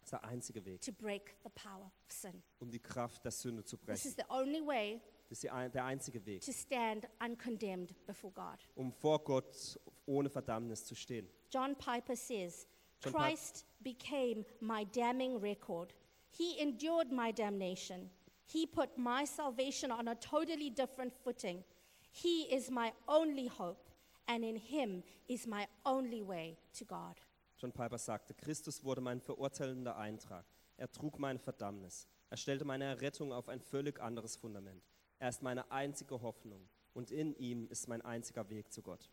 [0.00, 2.42] Das ist der einzige Weg, to break the power of sin.
[2.60, 4.08] um die Kraft der Sünde zu This brechen.
[4.10, 8.32] is the only way Das ist die ein- der einzige Weg, to stand uncondemned before
[8.32, 8.58] God.
[8.74, 11.28] um vor Gott ohne Verdammnis zu stehen.
[11.50, 12.66] John Piper says,
[13.02, 15.94] John Christ became my damning record.
[16.30, 18.10] He endured my damnation.
[18.46, 21.64] He put my salvation on a totally different footing.
[22.10, 23.90] He is my only hope,
[24.26, 27.16] and in him is my only way to God.
[27.58, 30.44] John Piper sagte, Christus wurde mein verurteilender Eintrag.
[30.76, 32.08] Er trug meine Verdammnis.
[32.30, 34.82] Er stellte meine Errettung auf ein völlig anderes Fundament.
[35.18, 39.08] Er ist meine einzige Hoffnung und in ihm ist mein einziger Weg zu Gott.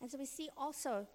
[0.00, 1.06] And so we see also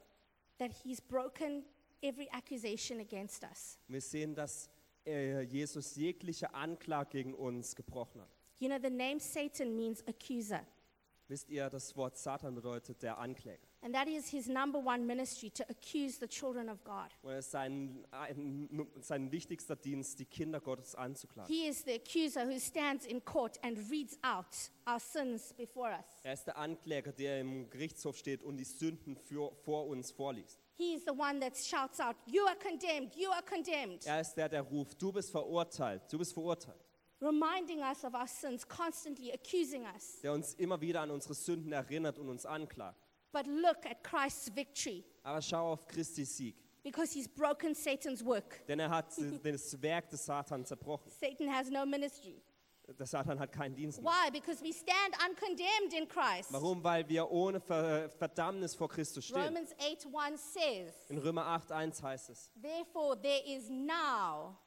[0.59, 1.65] that he's broken
[2.01, 3.77] every accusation against us.
[3.87, 4.69] Wir sehen, dass
[5.05, 8.29] äh, Jesus jegliche Anklage gegen uns gebrochen hat.
[8.59, 10.65] You know, the name Satan means accuser,
[11.29, 13.67] Wisst ihr, das Wort Satan bedeutet der Ankläger.
[13.81, 17.09] and that is his number one ministry to accuse the children of God.
[17.21, 18.69] Und es ist sein, ein,
[19.01, 21.53] sein wichtigster Dienst, die Kinder Gottes anzuklagen.
[21.53, 24.47] He is the accuser who stands in court and reads out
[24.89, 26.05] our sins before us.
[26.23, 30.59] Er ist der Ankläger, der im Gerichtshof steht und die Sünden für, vor uns vorliest.
[30.75, 34.33] He is the one that shouts out, You are condemned, you are condemned, Er ist
[34.35, 36.86] der, der ruft, du bist verurteilt, du bist verurteilt.
[37.21, 40.19] Reminding us of our sins, constantly accusing us.
[40.21, 43.01] Der uns immer wieder an unsere Sünden erinnert und uns anklagt.
[43.31, 46.55] But look at Christ's victory Aber schau auf Christi Sieg.
[46.83, 48.65] because he's broken Satan's work.
[48.67, 51.11] Denn er hat äh, das Werk des Satans zerbrochen.
[51.11, 52.41] Satan has no ministry.
[52.97, 54.09] Der Satan hat keinen Dienst mehr.
[54.09, 54.31] Why?
[54.31, 56.53] Because we stand uncondemned in Christ.
[56.53, 56.81] Warum?
[56.81, 59.43] Weil wir ohne Ver Verdammnis vor Christus stehen.
[59.43, 64.57] Romans 8 1 says, In Römer 8, 1 heißt es, Therefore, there is now,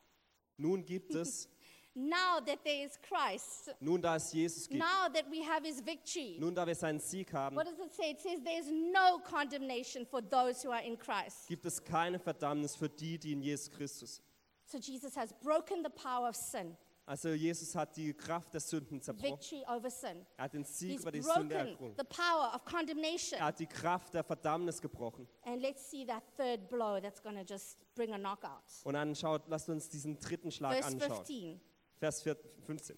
[0.58, 1.48] nun gibt es,
[1.94, 5.81] now that there is Christ, nun da es Jesus gibt, now that we have his
[5.85, 6.37] victory.
[6.38, 8.11] nun da wir seinen Sieg haben, What does it say?
[8.12, 11.48] It says there's no condemnation for those who are in Christ.
[11.48, 14.24] gibt es keine Verdammnis für die, die in Jesus Christus sind.
[14.66, 16.76] So Jesus has broken the power of sin,
[17.07, 19.33] Also Jesus hat die Kraft der Sünden zerbrochen.
[19.33, 20.24] victory over sin.
[20.37, 21.96] Er hat den Sieg He's über die Sünde errungen.
[21.98, 23.40] the power of condemnation.
[23.40, 25.26] Er hat die Kraft der Verdammnis gebrochen.
[25.42, 28.62] And let's see that third blow that's going to just bring a knockout.
[28.85, 31.16] Und dann schaut, lasst uns diesen dritten Schlag Verse anschauen.
[31.16, 31.61] 15.
[32.00, 32.36] Vers 4
[32.66, 32.96] 15.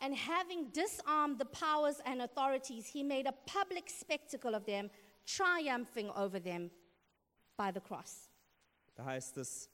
[0.00, 4.90] And having disarmed the powers and authorities, he made a public spectacle of them,
[5.24, 6.70] triumphing over them
[7.56, 8.28] by the cross.
[8.94, 9.70] Da heißt es,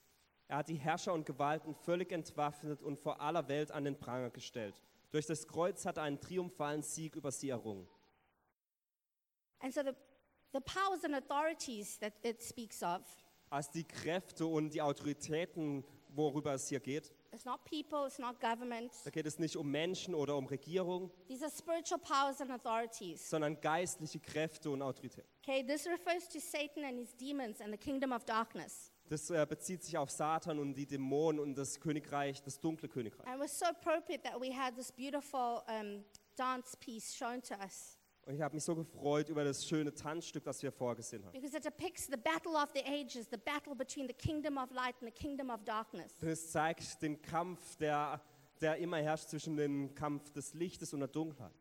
[0.49, 4.31] er hat die Herrscher und Gewalten völlig entwaffnet und vor aller Welt an den Pranger
[4.31, 4.75] gestellt.
[5.11, 7.89] Durch das Kreuz hat er einen triumphalen Sieg über sie errungen.
[9.61, 9.93] And so the,
[10.53, 13.03] the powers and authorities that it speaks of,
[13.51, 18.41] Als die Kräfte und die Autoritäten, worüber es hier geht, it's not people, it's not
[18.41, 18.93] government.
[19.05, 23.29] da geht es nicht um Menschen oder um Regierung, These are spiritual powers and authorities.
[23.29, 25.29] sondern geistliche Kräfte und Autoritäten.
[25.43, 28.91] Okay, this refers to Satan and his demons and the kingdom of darkness.
[29.09, 33.27] Das äh, bezieht sich auf Satan und die Dämonen und das Königreich, das dunkle Königreich.
[33.27, 36.05] And it was so appropriate that we had this beautiful um,
[36.37, 40.45] dance piece shown to us Und ich habe mich so gefreut über das schöne Tanzstück,
[40.45, 41.33] das wir vorgesehen haben.
[41.33, 44.95] because it depicts the battle of the ages, the battle between the kingdom of light
[45.01, 46.17] and the kingdom of darkness.
[46.19, 48.21] Denn es zeigt den Kampf, der,
[48.61, 51.53] der immer herrscht zwischen dem Kampf des Lichtes und der Dunkelheit.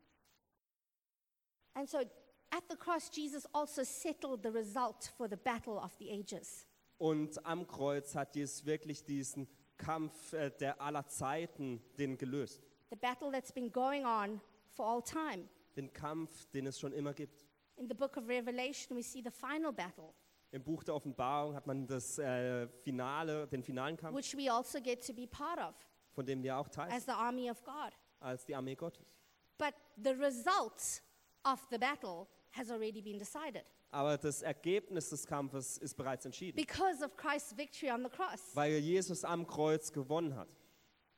[1.74, 6.12] And so at the cross, Jesus also settled the result for the battle of the
[6.12, 6.68] ages.
[7.00, 9.48] Und am Kreuz hat Jesus wirklich diesen
[9.78, 12.62] Kampf äh, der aller Zeiten den gelöst.
[12.92, 15.50] The battle that's been going on for all time.
[15.76, 17.46] Den Kampf, den es schon immer gibt.
[17.78, 20.14] In the book of Revelation, we see the final battle,
[20.52, 24.82] Im Buch der Offenbarung hat man das äh, Finale, den finalen Kampf, which we also
[24.82, 25.74] get to be part of
[26.14, 27.94] von dem wir auch teil as the army of God.
[28.20, 29.16] als die Armee Gottes.
[29.58, 31.02] But the result
[31.46, 36.56] of the battle has already been decided Aber das Ergebnis des Kampfes ist bereits entschieden,
[36.58, 38.54] because of Christ's victory on the cross.
[38.54, 40.50] weil Jesus am Kreuz gewonnen hat.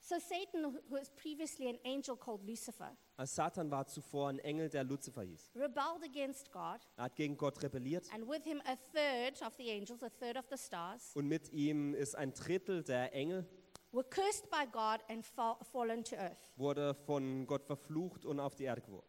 [0.05, 4.67] So Satan, who was previously an angel called Lucifer, Als Satan war zuvor ein Engel,
[4.69, 5.51] der Luzifer hieß.
[5.55, 9.69] rebelled against God, Er hat gegen Gott rebelliert and with him a third of the
[9.71, 13.45] angels, a third of the stars, und mit ihm ist ein Drittel der Engel,
[13.93, 16.49] were cursed by God and fall, fallen to earth.
[16.57, 19.07] wurde von Gott verflucht und auf die Erde geworfen.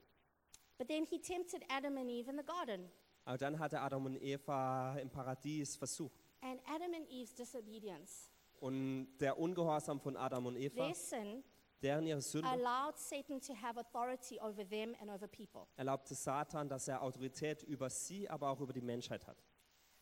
[0.79, 2.89] But then he tempted Adam and Eve in the garden.
[3.25, 6.21] Aber dann hatte Adam und Eva im Paradies versucht.
[6.41, 8.31] And Adam and Eve's disobedience,
[8.65, 11.45] Und der Ungehorsam von Adam und Eva, their sin,
[11.83, 15.67] deren ihre Sünde, allowed Satan to have authority over them and over people.
[15.77, 19.45] erlaubte Satan, dass er Autorität über sie, aber auch über die Menschheit hat.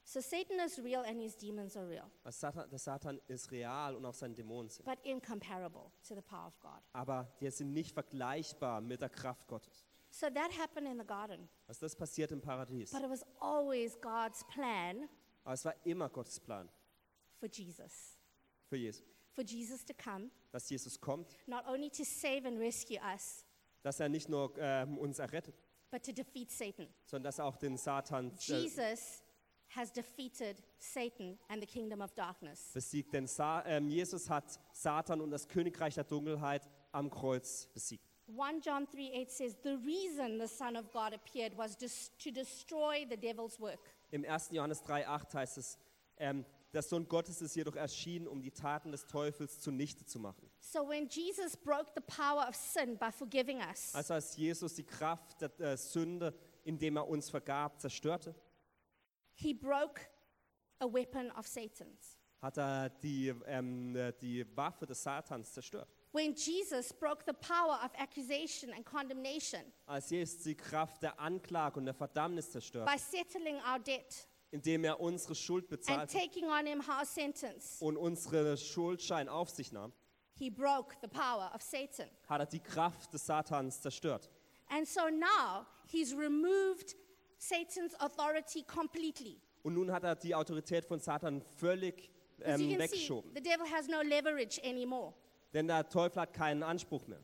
[0.05, 3.97] So Satan is real and his demons are real, Also Satan, der Satan ist real
[3.97, 4.85] und auch seine Dämonen sind.
[4.85, 6.81] but incomparable to the power of God.
[6.93, 9.85] Aber die sind nicht vergleichbar mit der Kraft Gottes.
[10.11, 11.49] So that happened in the garden.
[11.67, 12.93] Also das passiert im Paradies.
[12.93, 15.09] But it was always God's plan
[15.43, 16.69] Aber es war immer Gottes Plan
[17.41, 18.19] for Jesus,
[18.73, 19.05] für Jesus,
[19.35, 23.45] for Jesus to come, dass Jesus kommt, not only to save and rescue us,
[23.83, 25.55] dass er nicht nur ähm, uns errettet,
[25.91, 26.89] but to defeat Satan.
[27.05, 29.23] sondern dass er auch den Satan äh, Jesus
[29.69, 32.71] has defeated Satan and the kingdom of darkness.
[32.73, 33.13] besiegt.
[33.13, 38.09] Denn Sa ähm, Jesus hat Satan und das Königreich der Dunkelheit am Kreuz besiegt.
[38.29, 43.07] 1 John 3 8 says, The reason the Son of God appeared was to destroy
[43.11, 43.81] the devil's work.
[44.11, 44.51] Im 1.
[44.53, 45.79] Johannes 3,8 heißt es,
[46.17, 50.51] ähm, der Sohn Gottes ist jedoch erschienen, um die Taten des Teufels zunichte zu machen.
[50.61, 54.85] So when Jesus broke the power of sin by forgiving us, Also als Jesus die
[54.85, 58.35] Kraft der äh, Sünde, indem er uns vergab, zerstörte,
[59.35, 60.01] he broke
[60.79, 62.19] a weapon of Satan's.
[62.41, 65.89] hat er die, ähm, äh, die Waffe des Satans zerstört.
[66.13, 71.79] When Jesus broke the power of accusation and condemnation Als Jesus die Kraft der Anklage
[71.79, 76.45] und der Verdammnis zerstört, by settling our debt indem er unsere Schuld and bezahlte taking
[76.49, 79.93] on him our sentence, und unsere Schuldschein auf sich nahm,
[80.39, 82.09] he broke the power of Satan.
[82.29, 84.31] hat er die Kraft des Satans zerstört.
[84.69, 86.95] And so now he's removed
[87.39, 89.41] Satan's authority completely.
[89.65, 92.11] Und nun hat er die Autorität von Satan völlig
[92.45, 93.31] As you ähm, can see, weggeschoben.
[93.35, 95.15] the devil has no leverage anymore.
[95.53, 97.21] Denn der Teufel hat keinen Anspruch mehr.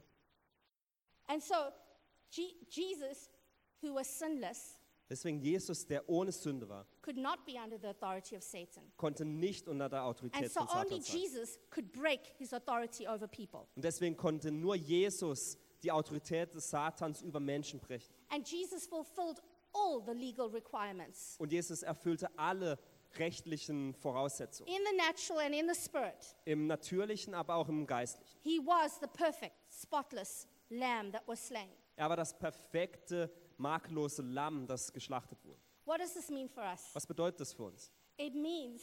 [1.27, 1.55] And so
[2.31, 3.31] Je- Jesus,
[3.83, 8.37] who was sinless, Deswegen Jesus, der ohne Sünde war, could not be under the authority
[8.37, 8.83] of Satan.
[8.99, 11.21] konnte nicht unter der And Autorität so von only Satan sein.
[11.21, 13.67] Jesus could break his authority over people.
[13.77, 18.13] Und deswegen konnte nur Jesus die Autorität des Satans über Menschen brechen.
[18.29, 19.41] And Jesus fulfilled
[19.73, 22.79] all the legal requirements Und Jesus erfüllte alle
[23.19, 24.69] rechtlichen Voraussetzungen.
[24.71, 26.37] in the natural and in the spirit.
[26.45, 28.39] Im natürlichen, aber auch im geistlichen.
[28.43, 31.71] He was the perfect, spotless lamb that was slain.
[31.97, 35.59] Er war das perfekte, makellose Lamm, das geschlachtet wurde.
[35.89, 36.91] What does this mean for us?
[36.93, 37.91] Was bedeutet das für uns?
[38.19, 38.83] It means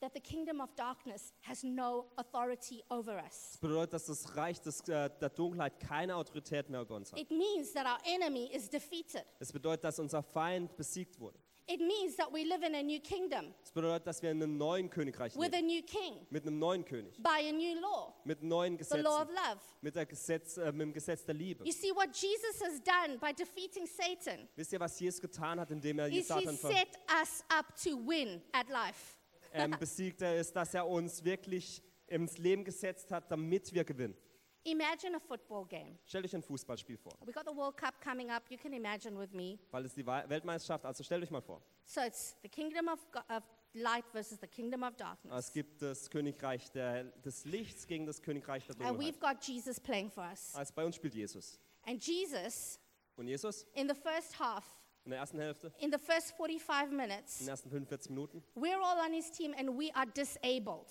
[0.00, 3.50] that the kingdom of darkness has no authority over us.
[3.54, 7.18] Das bedeutet, dass das Reich des, äh, der Dunkelheit keine Autorität mehr über uns hat.
[7.18, 9.24] It means that our enemy is defeated.
[9.40, 11.40] Es bedeutet, dass unser Feind besiegt wurde.
[11.68, 14.56] It means that we live in a new kingdom Es bedeutet, dass wir in einem
[14.58, 15.66] neuen Königreich with a leben.
[15.68, 17.16] new king Mit einem neuen König.
[17.22, 19.60] by a new law, Mit neuen the law of love.
[19.80, 21.64] Mit, der Gesetz, äh, mit dem Gesetz der Liebe.
[21.64, 25.70] You see, what Jesus has done by defeating Satan Wisst ihr, was Jesus getan hat,
[25.70, 29.16] indem er is he Satan ver set us up to win at life.
[29.52, 34.16] ähm, besiegt hat, ist, dass er uns wirklich ins Leben gesetzt hat, damit wir gewinnen.
[34.64, 35.98] Imagine a football game.
[36.06, 38.44] Stellt euch ein Fußballspiel vor, We got the World Cup coming up.
[38.50, 39.58] You can imagine with me.
[39.70, 43.20] weil es die Weltmeisterschaft, also stellt euch mal vor, So it's the kingdom of, go-
[43.28, 43.42] of
[43.74, 45.52] light versus the kingdom of es darkness.
[45.52, 49.38] gibt das Königreich der, des Lichts gegen das Königreich der And we've Dunkelheit.
[49.40, 50.54] got Jesus playing for us.
[50.54, 51.58] Also bei uns spielt Jesus.
[51.84, 52.78] And Jesus,
[53.16, 54.64] Und Jesus in the first half,
[55.04, 58.44] in der ersten Hälfte, in the first 45 in minutes, den ersten 45 Minuten.
[58.54, 60.86] we're all on his team and we are disabled.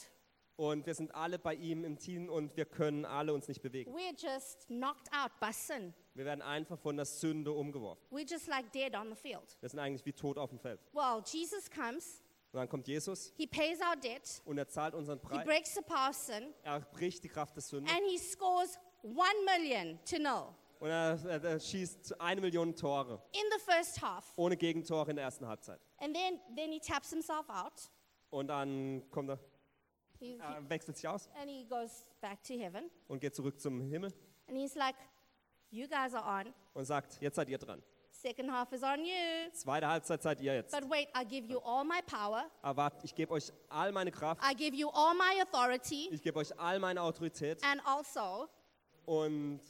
[0.61, 3.91] Und wir sind alle bei ihm im Team und wir können alle uns nicht bewegen.
[3.95, 5.91] We're just knocked out by sin.
[6.13, 8.05] Wir werden einfach von der Sünde umgeworfen.
[8.11, 9.57] We're just like dead on the field.
[9.59, 10.79] Wir sind eigentlich wie tot auf dem Feld.
[10.93, 12.21] Well, Jesus comes,
[12.51, 15.45] Und dann kommt Jesus he pays our debt, und er zahlt unseren he Preis.
[15.45, 19.33] breaks the power of sin, Er bricht die Kraft des Sünde and he scores one
[19.45, 24.31] million to nil und er, er, er schießt eine Million Tore in the first half.
[24.35, 25.81] ohne Gegentore in der ersten Halbzeit.
[25.97, 27.89] And then, then he taps himself out.
[28.29, 29.39] Und dann kommt er,
[30.21, 32.89] He, he- er wechselt sich aus and he goes back to heaven.
[33.07, 34.13] und geht zurück zum Himmel
[34.47, 34.95] And he's like,
[35.71, 36.53] You guys are on.
[36.73, 37.81] und sagt, jetzt seid ihr dran.
[38.11, 39.49] Second half is on you.
[39.53, 40.71] Zweite Halbzeit seid ihr jetzt.
[40.79, 42.43] But wait, I give you all my power.
[42.61, 46.09] Aber wart, ich gebe euch all meine Kraft, I give you all my authority.
[46.11, 48.47] ich gebe euch all meine Autorität And also,
[49.05, 49.61] und,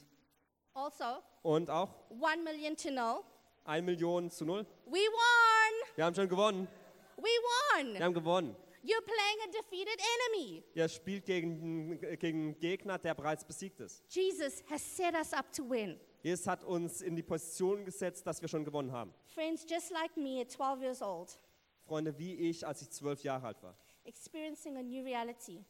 [0.74, 3.20] also, und auch one million to nil.
[3.64, 4.66] eine Million zu null.
[4.86, 5.88] We won!
[5.96, 6.68] Wir haben schon gewonnen.
[7.16, 7.94] We won!
[7.94, 8.56] Wir haben gewonnen.
[8.84, 9.98] You're playing a defeated
[10.34, 10.64] enemy.
[10.74, 14.02] Ihr spielt gegen, gegen einen Gegner, der bereits besiegt ist.
[14.08, 15.98] Jesus has set us up to win.
[16.22, 19.12] Jesus hat uns in die Position gesetzt, dass wir schon gewonnen haben.
[19.34, 21.38] Friends, just like me at 12 years old,
[21.84, 25.64] Freunde, wie ich, als ich zwölf Jahre alt war, experiencing a new reality,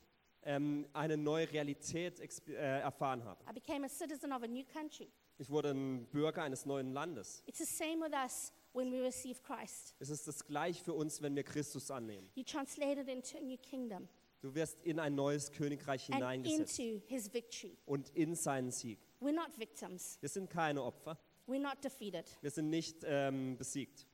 [0.44, 3.42] ähm, eine neue Realität exp- äh, erfahren habe.
[3.48, 5.10] I became a citizen of a new country.
[5.38, 7.42] Ich wurde ein Bürger eines neuen Landes.
[7.46, 9.94] It's the same with us when we receive Christ.
[9.98, 12.30] Es ist das gleich für uns, wenn wir Christus annehmen.
[12.34, 14.08] You translated into a new kingdom
[14.40, 17.78] Du wirst in ein neues Königreich and hineingesetzt into his victory.
[17.86, 18.98] und in seinen Sieg.
[19.20, 20.18] We're not victims.
[20.20, 21.16] Wir sind keine Opfer.
[21.46, 22.26] We're not defeated.
[22.40, 24.06] Wir sind nicht ähm, besiegt.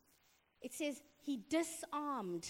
[0.60, 2.46] It says he disarmed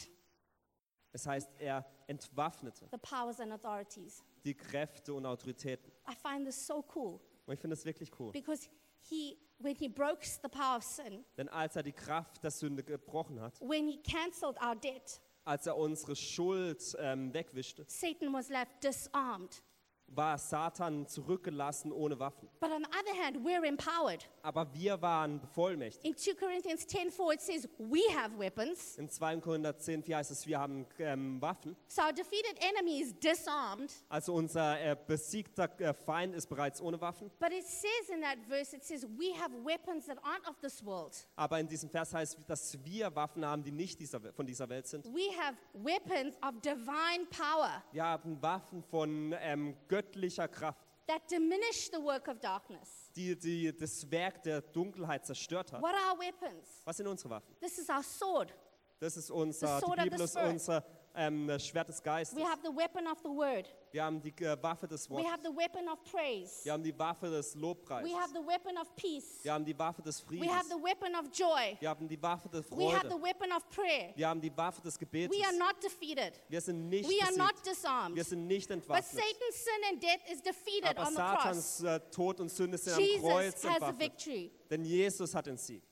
[1.13, 4.25] Es heißt, er entwaffnete the powers and authorities.
[4.45, 5.93] die Kräfte und Autoritäten.
[6.11, 8.33] I find this so cool Und ich finde das wirklich cool.
[8.33, 8.69] because
[9.03, 12.83] he, when he broke the power of sin, Denn als er die Kraft der Sünde
[12.83, 18.49] gebrochen hat, when he cancelled our debt, als er unsere Schuld ähm, wegwischte, Satan was
[18.49, 19.63] left disarmed.
[20.09, 22.49] War Satan zurückgelassen ohne Waffen.
[22.61, 24.29] But on the other hand, we're empowered.
[24.43, 26.05] Aber wir waren bevollmächtigt.
[26.05, 28.97] In 2 Corinthians 10:4 it says we have weapons.
[28.97, 29.41] In 2.
[29.41, 31.77] Korinther 10, 4 heißt es, wir haben ähm, Waffen.
[31.87, 33.93] So our defeated enemy is disarmed.
[34.09, 37.31] Also unser äh, besiegter äh, Feind ist bereits ohne Waffen.
[37.39, 40.85] But it says in that verse, it says we have weapons that aren't of this
[40.85, 41.15] world.
[41.37, 44.87] Aber in diesem Vers heißt, dass wir Waffen haben, die nicht dieser, von dieser Welt
[44.87, 45.07] sind.
[45.07, 51.91] We have weapons of divine power Wir haben Waffen von ähm, göttlicher Kraft, that diminish
[51.91, 53.11] the work of darkness.
[53.17, 55.83] die, die das Werk der Dunkelheit zerstört hat.
[55.83, 56.83] What are our weapons?
[56.85, 57.55] Was sind unsere Waffen?
[57.61, 58.55] This is our sword.
[59.01, 60.51] Das ist unser, The sword die of Bibel the ist Spirit.
[60.53, 62.37] unser ähm, Schwert des Geistes.
[62.39, 63.67] We have the weapon of the word.
[63.91, 65.31] Wir haben die äh, Waffe des We Wortes.
[65.33, 66.65] have the weapon of praise.
[66.65, 68.11] Wir haben die Waffe des Lobpreises.
[68.13, 69.41] We have the weapon of peace.
[69.43, 70.69] Wir haben die Waffe des We have Friedens.
[70.69, 71.77] the weapon of joy.
[71.81, 73.23] Wir haben die Waffe der We have the Freude.
[73.23, 74.13] weapon of prayer.
[74.15, 75.37] Wir haben die Waffe des Gebetes.
[75.37, 76.41] We are not defeated.
[76.49, 77.67] Wir sind nicht We are not besiegt.
[77.67, 78.17] disarmed.
[78.17, 79.07] Wir sind nicht But entwaffnet.
[79.23, 81.79] Satan's sin and death is defeated Aber on the cross.
[81.79, 83.99] Satans äh, Tod und Sünde sind am Jesus has a entwaffnet.
[83.99, 84.53] victory.
[84.71, 85.83] Denn Jesus hat den Sieg.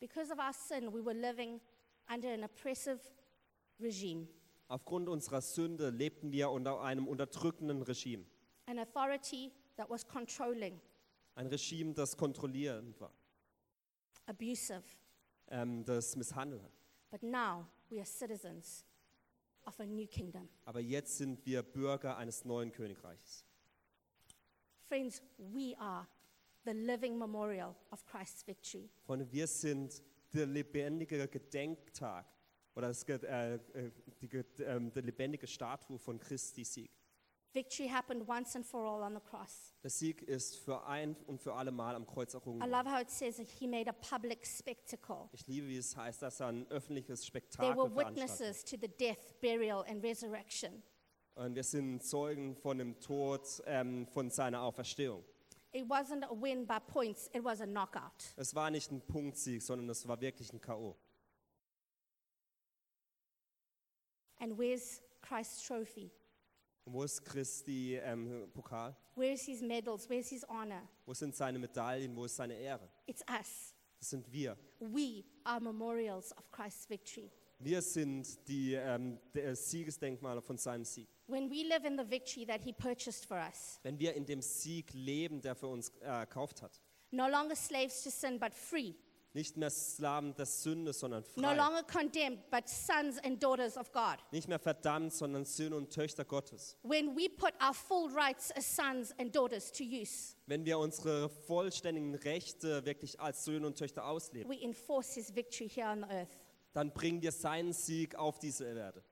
[0.00, 1.60] Because of our sin, we were living
[2.12, 3.00] under an oppressive
[3.80, 4.28] regime,
[4.68, 8.24] Aufgrund unserer Sünde lebten wir unter einem unterdrückenden Regime.
[8.66, 10.80] an authority that was controlling,
[11.34, 13.12] Ein Regime, das kontrollierend war,
[14.26, 14.82] abusive.
[15.48, 16.72] ähm, das misshandelt hat.
[17.10, 18.86] But now we are citizens
[19.66, 20.48] of a new kingdom.
[20.64, 23.44] Aber jetzt sind wir Bürger eines neuen Königreiches.
[24.88, 26.06] Friends, we are
[26.64, 28.88] the living memorial of Christ's victory.
[29.04, 30.02] Freunde, wir sind
[30.32, 32.26] der lebendige Gedenktag
[32.74, 33.90] oder das, Ge- äh, äh,
[34.28, 36.90] die, ähm, die lebendige Statue von Christi Sieg.
[37.54, 39.72] Victory happened once and for all on the cross.
[39.84, 42.60] Der Sieg ist für ein und für alle Mal am Kreuz errungen.
[42.60, 45.28] I love how it says that he made a public spectacle.
[45.32, 48.40] Ich liebe, wie es heißt, dass er ein öffentliches They Spektakel were veranstaltet.
[48.40, 50.82] witnesses to the death, burial, and resurrection.
[51.36, 55.24] Und wir sind Zeugen von dem Tod, ähm, von seiner Auferstehung.
[55.72, 58.34] It wasn't a win by points, it was a knockout.
[58.36, 60.96] Es war nicht ein Punktsieg, sondern es war wirklich ein K.O.
[64.40, 66.10] And where's Christ's trophy?
[66.84, 68.94] Und wo ist Christi ähm, Pokal?
[69.16, 70.08] Where's his medals?
[70.08, 70.82] Where's his honor?
[71.06, 72.14] Wo sind seine Medaillen?
[72.14, 72.90] Wo ist seine Ehre?
[73.06, 73.74] It's us.
[73.98, 74.56] Das sind wir.
[74.80, 77.30] We are memorials of Christ's victory.
[77.58, 81.08] Wir sind die ähm, der Siegesdenkmale von seinem Sieg.
[81.26, 84.42] When we live in the victory that he purchased for us, Wenn wir in dem
[84.42, 86.82] Sieg leben, der für uns äh, erkauft hat.
[87.12, 88.92] no longer slaves to sin, but free.
[89.36, 91.56] Nicht mehr Sklaven der Sünde, sondern No frei.
[91.56, 94.18] longer condemned, but sons and daughters of God.
[94.30, 96.76] Nicht mehr verdammt, sondern Söhne und Töchter Gottes.
[96.84, 101.28] When we put our full rights as sons and daughters to use, Wenn wir unsere
[101.28, 106.30] vollständigen Rechte wirklich als Söhne und Töchter ausleben, we enforce his victory here on earth.
[106.72, 109.02] dann bringen wir seinen Sieg auf diese Erde.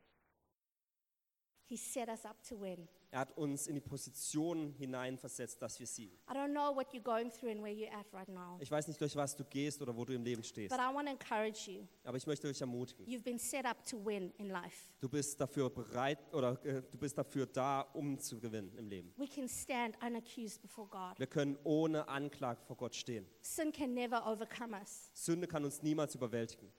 [1.67, 2.89] He set us up to win.
[3.15, 6.17] Er hat uns in die Position hineinversetzt, dass wir siegen.
[6.31, 8.89] I don't know what you're going through and where you're at right now, Ich weiß
[8.89, 11.13] nicht, durch was du gehst oder wo du im Leben stehst, but I want to
[11.13, 11.87] encourage you.
[12.05, 13.05] aber ich möchte dich ermutigen.
[13.07, 14.91] You've been set up to win in life.
[14.99, 19.13] Du bist dafür bereit oder äh, du bist dafür da, um zu gewinnen im Leben.
[19.19, 21.19] We can stand unaccused before God.
[21.19, 23.27] Wir können ohne Anklage vor Gott stehen.
[23.43, 25.11] Sin can never overcome us.
[25.13, 26.73] Sünde kann uns niemals überwältigen.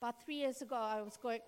[0.00, 1.40] About three years ago, I was going.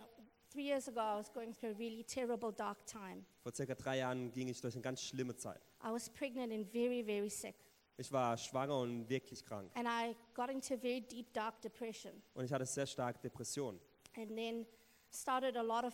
[0.57, 3.27] Three years ago, I was going through a really terrible, dark time.
[3.43, 5.61] Vor circa drei Jahren ging ich durch eine ganz schlimme Zeit.
[5.85, 7.55] I was pregnant and very, very sick,
[7.99, 9.71] Ich war schwanger und wirklich krank.
[9.75, 12.23] and I got into a very deep, dark depression.
[12.33, 13.79] Und ich hatte sehr starke Depressionen.
[14.17, 14.65] and then
[15.11, 15.93] started a lot of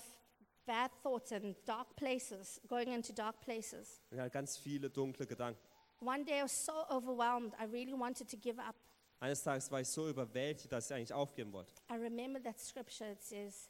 [0.65, 4.01] bad thoughts and dark places, going into dark places.
[4.13, 5.61] Ich hatte ganz viele dunkle Gedanken.
[5.99, 8.77] One day I was so overwhelmed, I really wanted to give up.
[9.19, 11.73] Eines Tages war ich so überwältigt, dass ich eigentlich aufgeben wollte.
[11.91, 13.69] I remember that scripture, it says,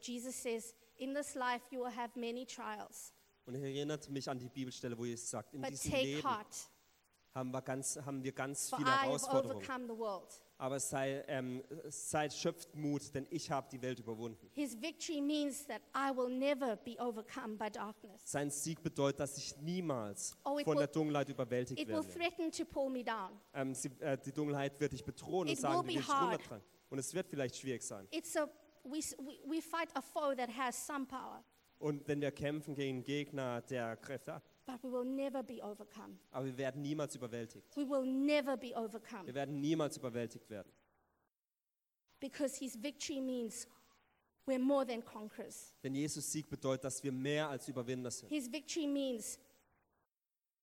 [0.00, 3.12] Jesus says, In this life you will have many trials,
[3.46, 6.22] Und ich erinnerte mich an die Bibelstelle, wo Jesus sagt, in but diesem take Leben
[6.28, 6.70] heart,
[7.34, 9.56] haben wir ganz, haben wir ganz for viele I have Herausforderungen.
[9.56, 10.40] overcome the world.
[10.56, 14.48] Aber sei, ähm, seid schöpft Mut, denn ich habe die Welt überwunden.
[14.52, 18.22] His victory means that I will never be overcome by darkness.
[18.24, 21.96] Sein Sieg bedeutet, dass ich niemals Oh, it von will- der Dunkelheit überwältigt It will
[21.96, 22.08] werde.
[22.14, 23.32] threaten to pull me down.
[23.52, 26.08] Ähm, sie, äh, die Dunkelheit wird dich bedrohen und It sagen, will du be willst
[26.08, 26.32] hard.
[26.34, 26.64] runtertragen.
[26.88, 28.06] Und es wird vielleicht schwierig sein.
[28.12, 28.48] It's a,
[28.84, 29.00] we,
[29.46, 31.42] we, fight a foe that has some power,
[31.78, 34.42] Und denn wir kämpfen gegen einen Gegner, der Kräfte hat.
[34.66, 36.18] but we will never be overcome.
[36.30, 37.76] Aber wir werden niemals überwältigt.
[37.76, 40.72] We will never be overcome Wir werden niemals überwältigt werden.
[42.20, 43.66] because his victory means
[44.46, 45.72] we're more than conquerors.
[45.82, 48.28] Denn Jesus Sieg bedeutet, dass wir mehr als Überwinder sind.
[48.28, 49.38] His victory means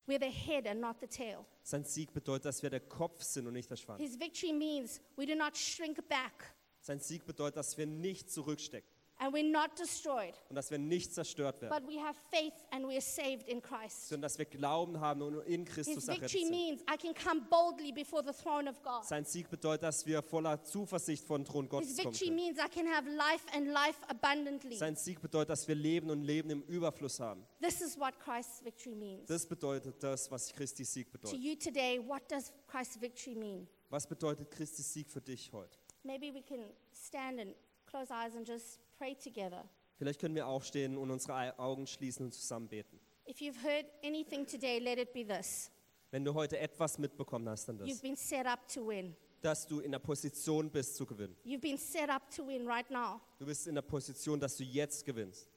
[0.07, 1.45] we're the head and not the tail.
[1.63, 4.01] Sein Sieg bedeutet, dass wir der Kopf sind und nicht der Schwanz.
[4.01, 8.89] His victory means we do not shrink back Sein Sieg bedeutet, dass wir nicht zurückstecken
[9.21, 12.87] and we're not destroyed, und dass wir nicht zerstört werden, but we have faith and
[12.87, 14.09] we are saved in Christ.
[14.09, 16.49] sondern dass wir Glauben haben und in His Christus errettet victory sind.
[16.51, 19.05] means I can come boldly before the throne of God.
[19.05, 22.35] Sein Sieg bedeutet, dass wir voller Zuversicht vor den Thron His Gottes kommen victory können.
[22.35, 24.77] means I can have life and life abundantly.
[24.77, 27.45] Sein Sieg bedeutet, dass wir Leben und Leben im Überfluss haben.
[27.61, 29.27] This is what Christ's victory means.
[29.27, 31.39] Das bedeutet das, was Christi Sieg To bedeutet.
[31.39, 33.67] you today, what does Christ's victory mean?
[33.91, 35.77] Was bedeutet Christi Sieg für dich heute?
[36.03, 37.53] Maybe we can stand and
[37.85, 39.63] close eyes and just pray together.
[39.97, 42.99] Vielleicht können wir aufstehen und unsere Augen schließen und zusammen beten.
[43.27, 45.69] If you've heard anything today, let it be this.
[46.09, 49.15] Wenn du heute etwas mitbekommen hast, dann You've das, been set up to win.
[49.41, 51.35] dass du in der Position bist zu gewinnen.
[51.45, 53.21] You've been set up to win right now.
[53.39, 55.47] Du bist in der Position, dass du jetzt gewinnst.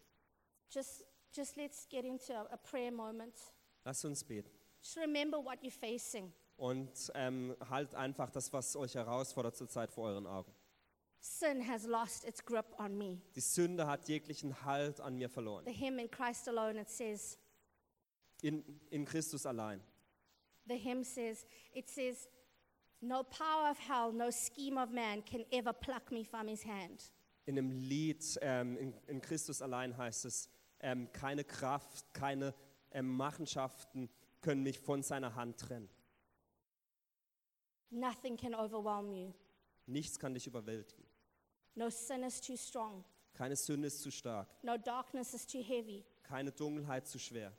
[0.71, 3.35] Just, just let's get into a prayer moment.
[3.85, 4.51] Lass uns beten.
[4.83, 6.33] Just remember what you're facing.
[6.57, 10.53] Und ähm, halt einfach das, was euch herausfordert zurzeit vor euren Augen.
[11.19, 13.21] Sin has lost its grip on me.
[13.35, 15.65] Die Sünde hat jeglichen Halt an mir verloren.
[15.67, 17.39] The hymn in Christ alone, it says,
[18.43, 19.81] In, in Christus allein.
[20.67, 22.29] the hymn says, it says,
[23.03, 27.11] no power of hell, no scheme of man can ever pluck me from his hand.
[27.47, 30.49] In dem Lied ähm, in, in Christus allein heißt es,
[30.81, 32.55] ähm, keine Kraft, keine
[32.93, 34.09] ähm, Machenschaften
[34.41, 35.89] können mich von seiner Hand trennen.
[37.91, 39.33] Nothing can overwhelm you.
[39.87, 41.05] Nichts kann dich überwältigen.
[41.75, 43.05] No sin is too strong.
[43.35, 44.49] Keine Sünde ist zu stark.
[44.63, 46.05] No darkness is too heavy.
[46.23, 47.53] Keine Dunkelheit zu schwer.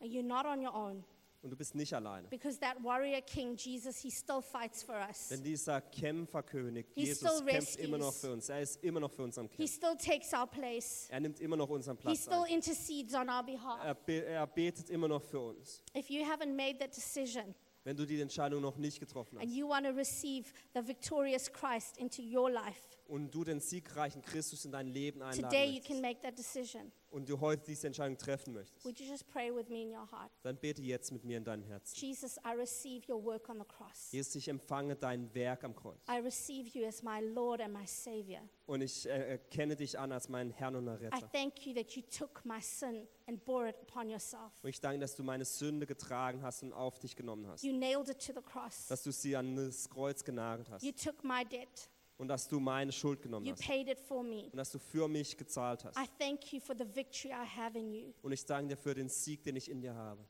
[0.00, 1.04] And you're not on your own.
[1.40, 2.26] Und du bist nicht alleine.
[2.28, 5.28] Because that warrior king, Jesus, he still fights for us.
[5.28, 8.20] Denn dieser Kämpferkönig, He Jesus, still kämpft immer noch rescues.
[8.20, 8.48] für uns.
[8.48, 9.68] Er ist immer noch für uns am He Kämpfen.
[9.76, 11.06] still takes our place.
[11.10, 12.54] Er nimmt immer noch unseren He Platz still ein.
[12.54, 13.84] intercedes on our behalf.
[13.84, 15.82] Er, be er betet immer noch für uns.
[15.96, 17.54] If you haven't made that decision
[17.88, 19.56] Wenn du die Entscheidung noch nicht getroffen and hast.
[19.56, 24.66] you want to receive the victorious Christ into your life, und du den siegreichen Christus
[24.66, 26.92] in dein Leben today einladen you can möchtest make that decision.
[27.10, 30.10] Und du heute diese Entscheidung treffen möchtest, Would you just pray with me in your
[30.10, 30.30] heart?
[30.42, 31.94] dann bete jetzt mit mir in deinem Herzen.
[31.96, 34.10] Jesus, I receive your work on the cross.
[34.12, 37.86] Jesus, ich empfange dein Werk am Kreuz I receive you as my Lord and my
[37.86, 38.40] Savior.
[38.66, 41.30] und ich äh, erkenne dich an als meinen Herrn und I Retter.
[41.32, 44.52] thank you that you took my sin and bore it upon yourself.
[44.62, 47.62] Und ich danke, dass du meine Sünde getragen hast und auf dich genommen hast.
[47.64, 48.86] You nailed it to the cross.
[48.88, 51.88] Dass du sie an das Kreuz genagelt hast You took my debt.
[52.18, 54.44] Und dass du meine Schuld genommen You hast paid it for me.
[54.50, 55.96] und dass du für mich gezahlt hast.
[55.96, 58.12] I thank you for the victory I have in you.
[58.22, 60.22] Und ich danke dir für den Sieg, den ich in dir habe.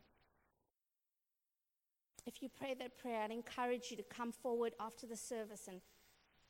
[2.26, 5.80] If you pray that prayer, I'd encourage you to come forward after the service and,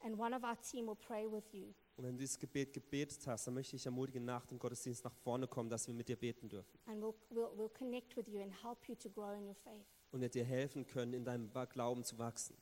[0.01, 1.73] and one of our team will pray with you.
[1.97, 5.15] Und wenn du dieses Gebet gebetet hast, dann möchte ich ermutigen, nach dem Gottesdienst nach
[5.15, 8.41] vorne kommen, dass wir mit dir beten dürfen And we'll, we'll, we'll connect with you
[8.41, 9.85] and help you to grow in your faith.
[10.11, 12.57] und wir dir helfen können, in deinem Glauben zu wachsen.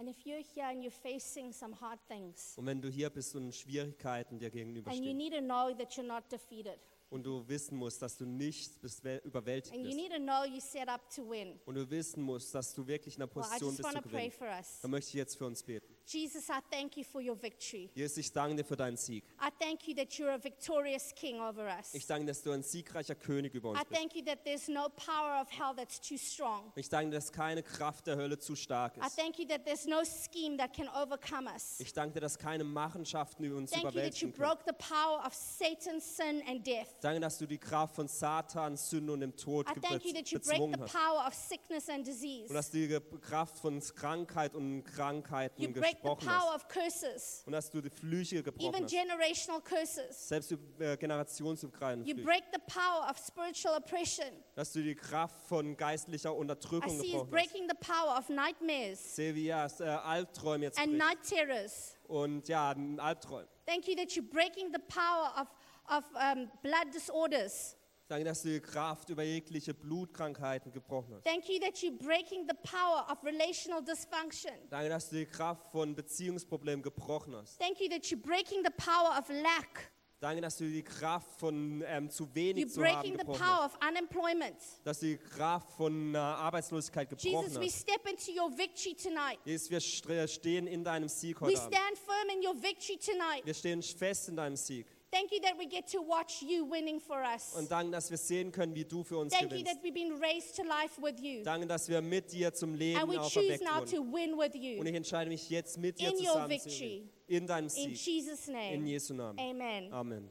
[0.00, 3.36] And if you're here and you're facing some hard things, Und wenn du hier bist
[3.36, 6.78] und Schwierigkeiten dir and you gegenüberstehen need to know that you're not defeated,
[7.10, 9.98] und du wissen musst, dass du nicht bist wel- überwältigt and you bist.
[10.00, 13.16] need to know you're set up to win, und du wissen musst, dass du wirklich
[13.16, 14.80] in der well, I Position just bist want zu to pray gewinnen, for us.
[14.80, 15.89] dann möchte ich jetzt für uns beten.
[16.12, 17.88] Jesus, I thank you for your victory.
[17.94, 19.22] Jesus, ich danke dir für deinen Sieg.
[19.40, 21.94] I thank you that you're a victorious king over us.
[21.94, 24.00] Ich danke dir, dass du ein siegreicher König über uns I bist.
[24.00, 26.72] thank you that there's no power of hell that's too strong.
[26.74, 29.16] Ich danke dir, dass keine Kraft der Hölle zu stark I ist.
[29.16, 31.78] thank you that there's no scheme that can overcome us.
[31.78, 34.48] Ich danke dir, dass keine Machenschaften über uns Thank you that you überwältigen können.
[34.48, 36.88] broke the power of Satan, sin, and death.
[37.02, 40.28] Danke, dass du die Kraft von Satan, Sünde und dem Tod I thank you that
[40.28, 40.92] you break bezwungen the hast.
[40.92, 42.48] power of sickness and disease.
[42.48, 47.46] Und dass du die Kraft von Krankheit und Krankheiten You break the gesprochen hast.
[47.46, 48.90] Und dass du die Flüche gebrochen even hast.
[48.92, 50.28] generational curses.
[50.28, 52.26] Selbst äh, generationsübergreifende You Flüche.
[52.26, 54.26] break the power of spiritual oppression.
[54.54, 57.68] Dass du die Kraft von geistlicher I Unterdrückung see is gebrochen hast.
[57.68, 60.98] the power of nightmares Sehe, wie ja, äh, Albträume jetzt and bricht.
[60.98, 61.96] night terrors.
[62.08, 63.46] Und ja, ein Albträum.
[63.66, 65.48] Thank you that you're breaking the power of,
[65.96, 67.76] of um, blood disorders.
[68.10, 71.24] Danke, dass du die Kraft über jegliche Blutkrankheiten gebrochen hast.
[71.24, 74.50] Thank you that you're breaking the power of relational dysfunction.
[74.68, 77.56] Danke, dass du die Kraft von Beziehungsproblemen gebrochen hast.
[77.60, 79.92] Thank you that you're breaking the power of lack.
[80.18, 83.40] Danke, dass du die Kraft von ähm, zu You're wenig zu haben breaking the gebrochen
[83.42, 83.76] power hast.
[83.76, 84.56] of unemployment.
[84.82, 87.78] Dass du die Kraft von äh, Arbeitslosigkeit gebrochen Jesus, we hast.
[87.80, 89.38] step into your victory tonight.
[89.44, 91.74] Jesus, wir st- stehen in deinem Sieg We heute Abend.
[91.76, 93.46] stand firm in your victory tonight.
[93.46, 94.86] Wir stehen fest in deinem Sieg.
[95.12, 97.52] Thank you that we get to watch you winning for us.
[97.56, 99.72] Und danke, dass wir sehen können, wie du für uns Thank you gewinnst.
[99.74, 101.42] that we've been raised to life with you.
[101.42, 104.54] Danke, dass wir mit dir zum And Leben we choose auferweckt now to win with
[104.54, 104.84] Und you.
[104.84, 106.70] ich entscheide mich jetzt mit dir In your zusammen victory.
[106.78, 107.10] gewinnen.
[107.26, 107.96] In deinem In Sieg.
[108.06, 108.86] Jesus' In name.
[108.88, 109.38] Jesu Namen.
[109.40, 109.92] Amen.
[109.92, 110.30] Amen.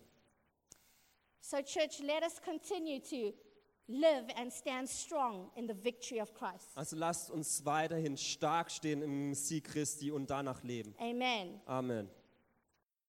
[1.41, 3.33] So, church, let us continue to
[3.87, 6.69] live and stand strong in the victory of Christ.
[6.75, 10.93] Also lasst uns weiterhin stark stehen im Sieg Christi und danach leben.
[10.99, 11.59] Amen.
[11.65, 12.09] Amen.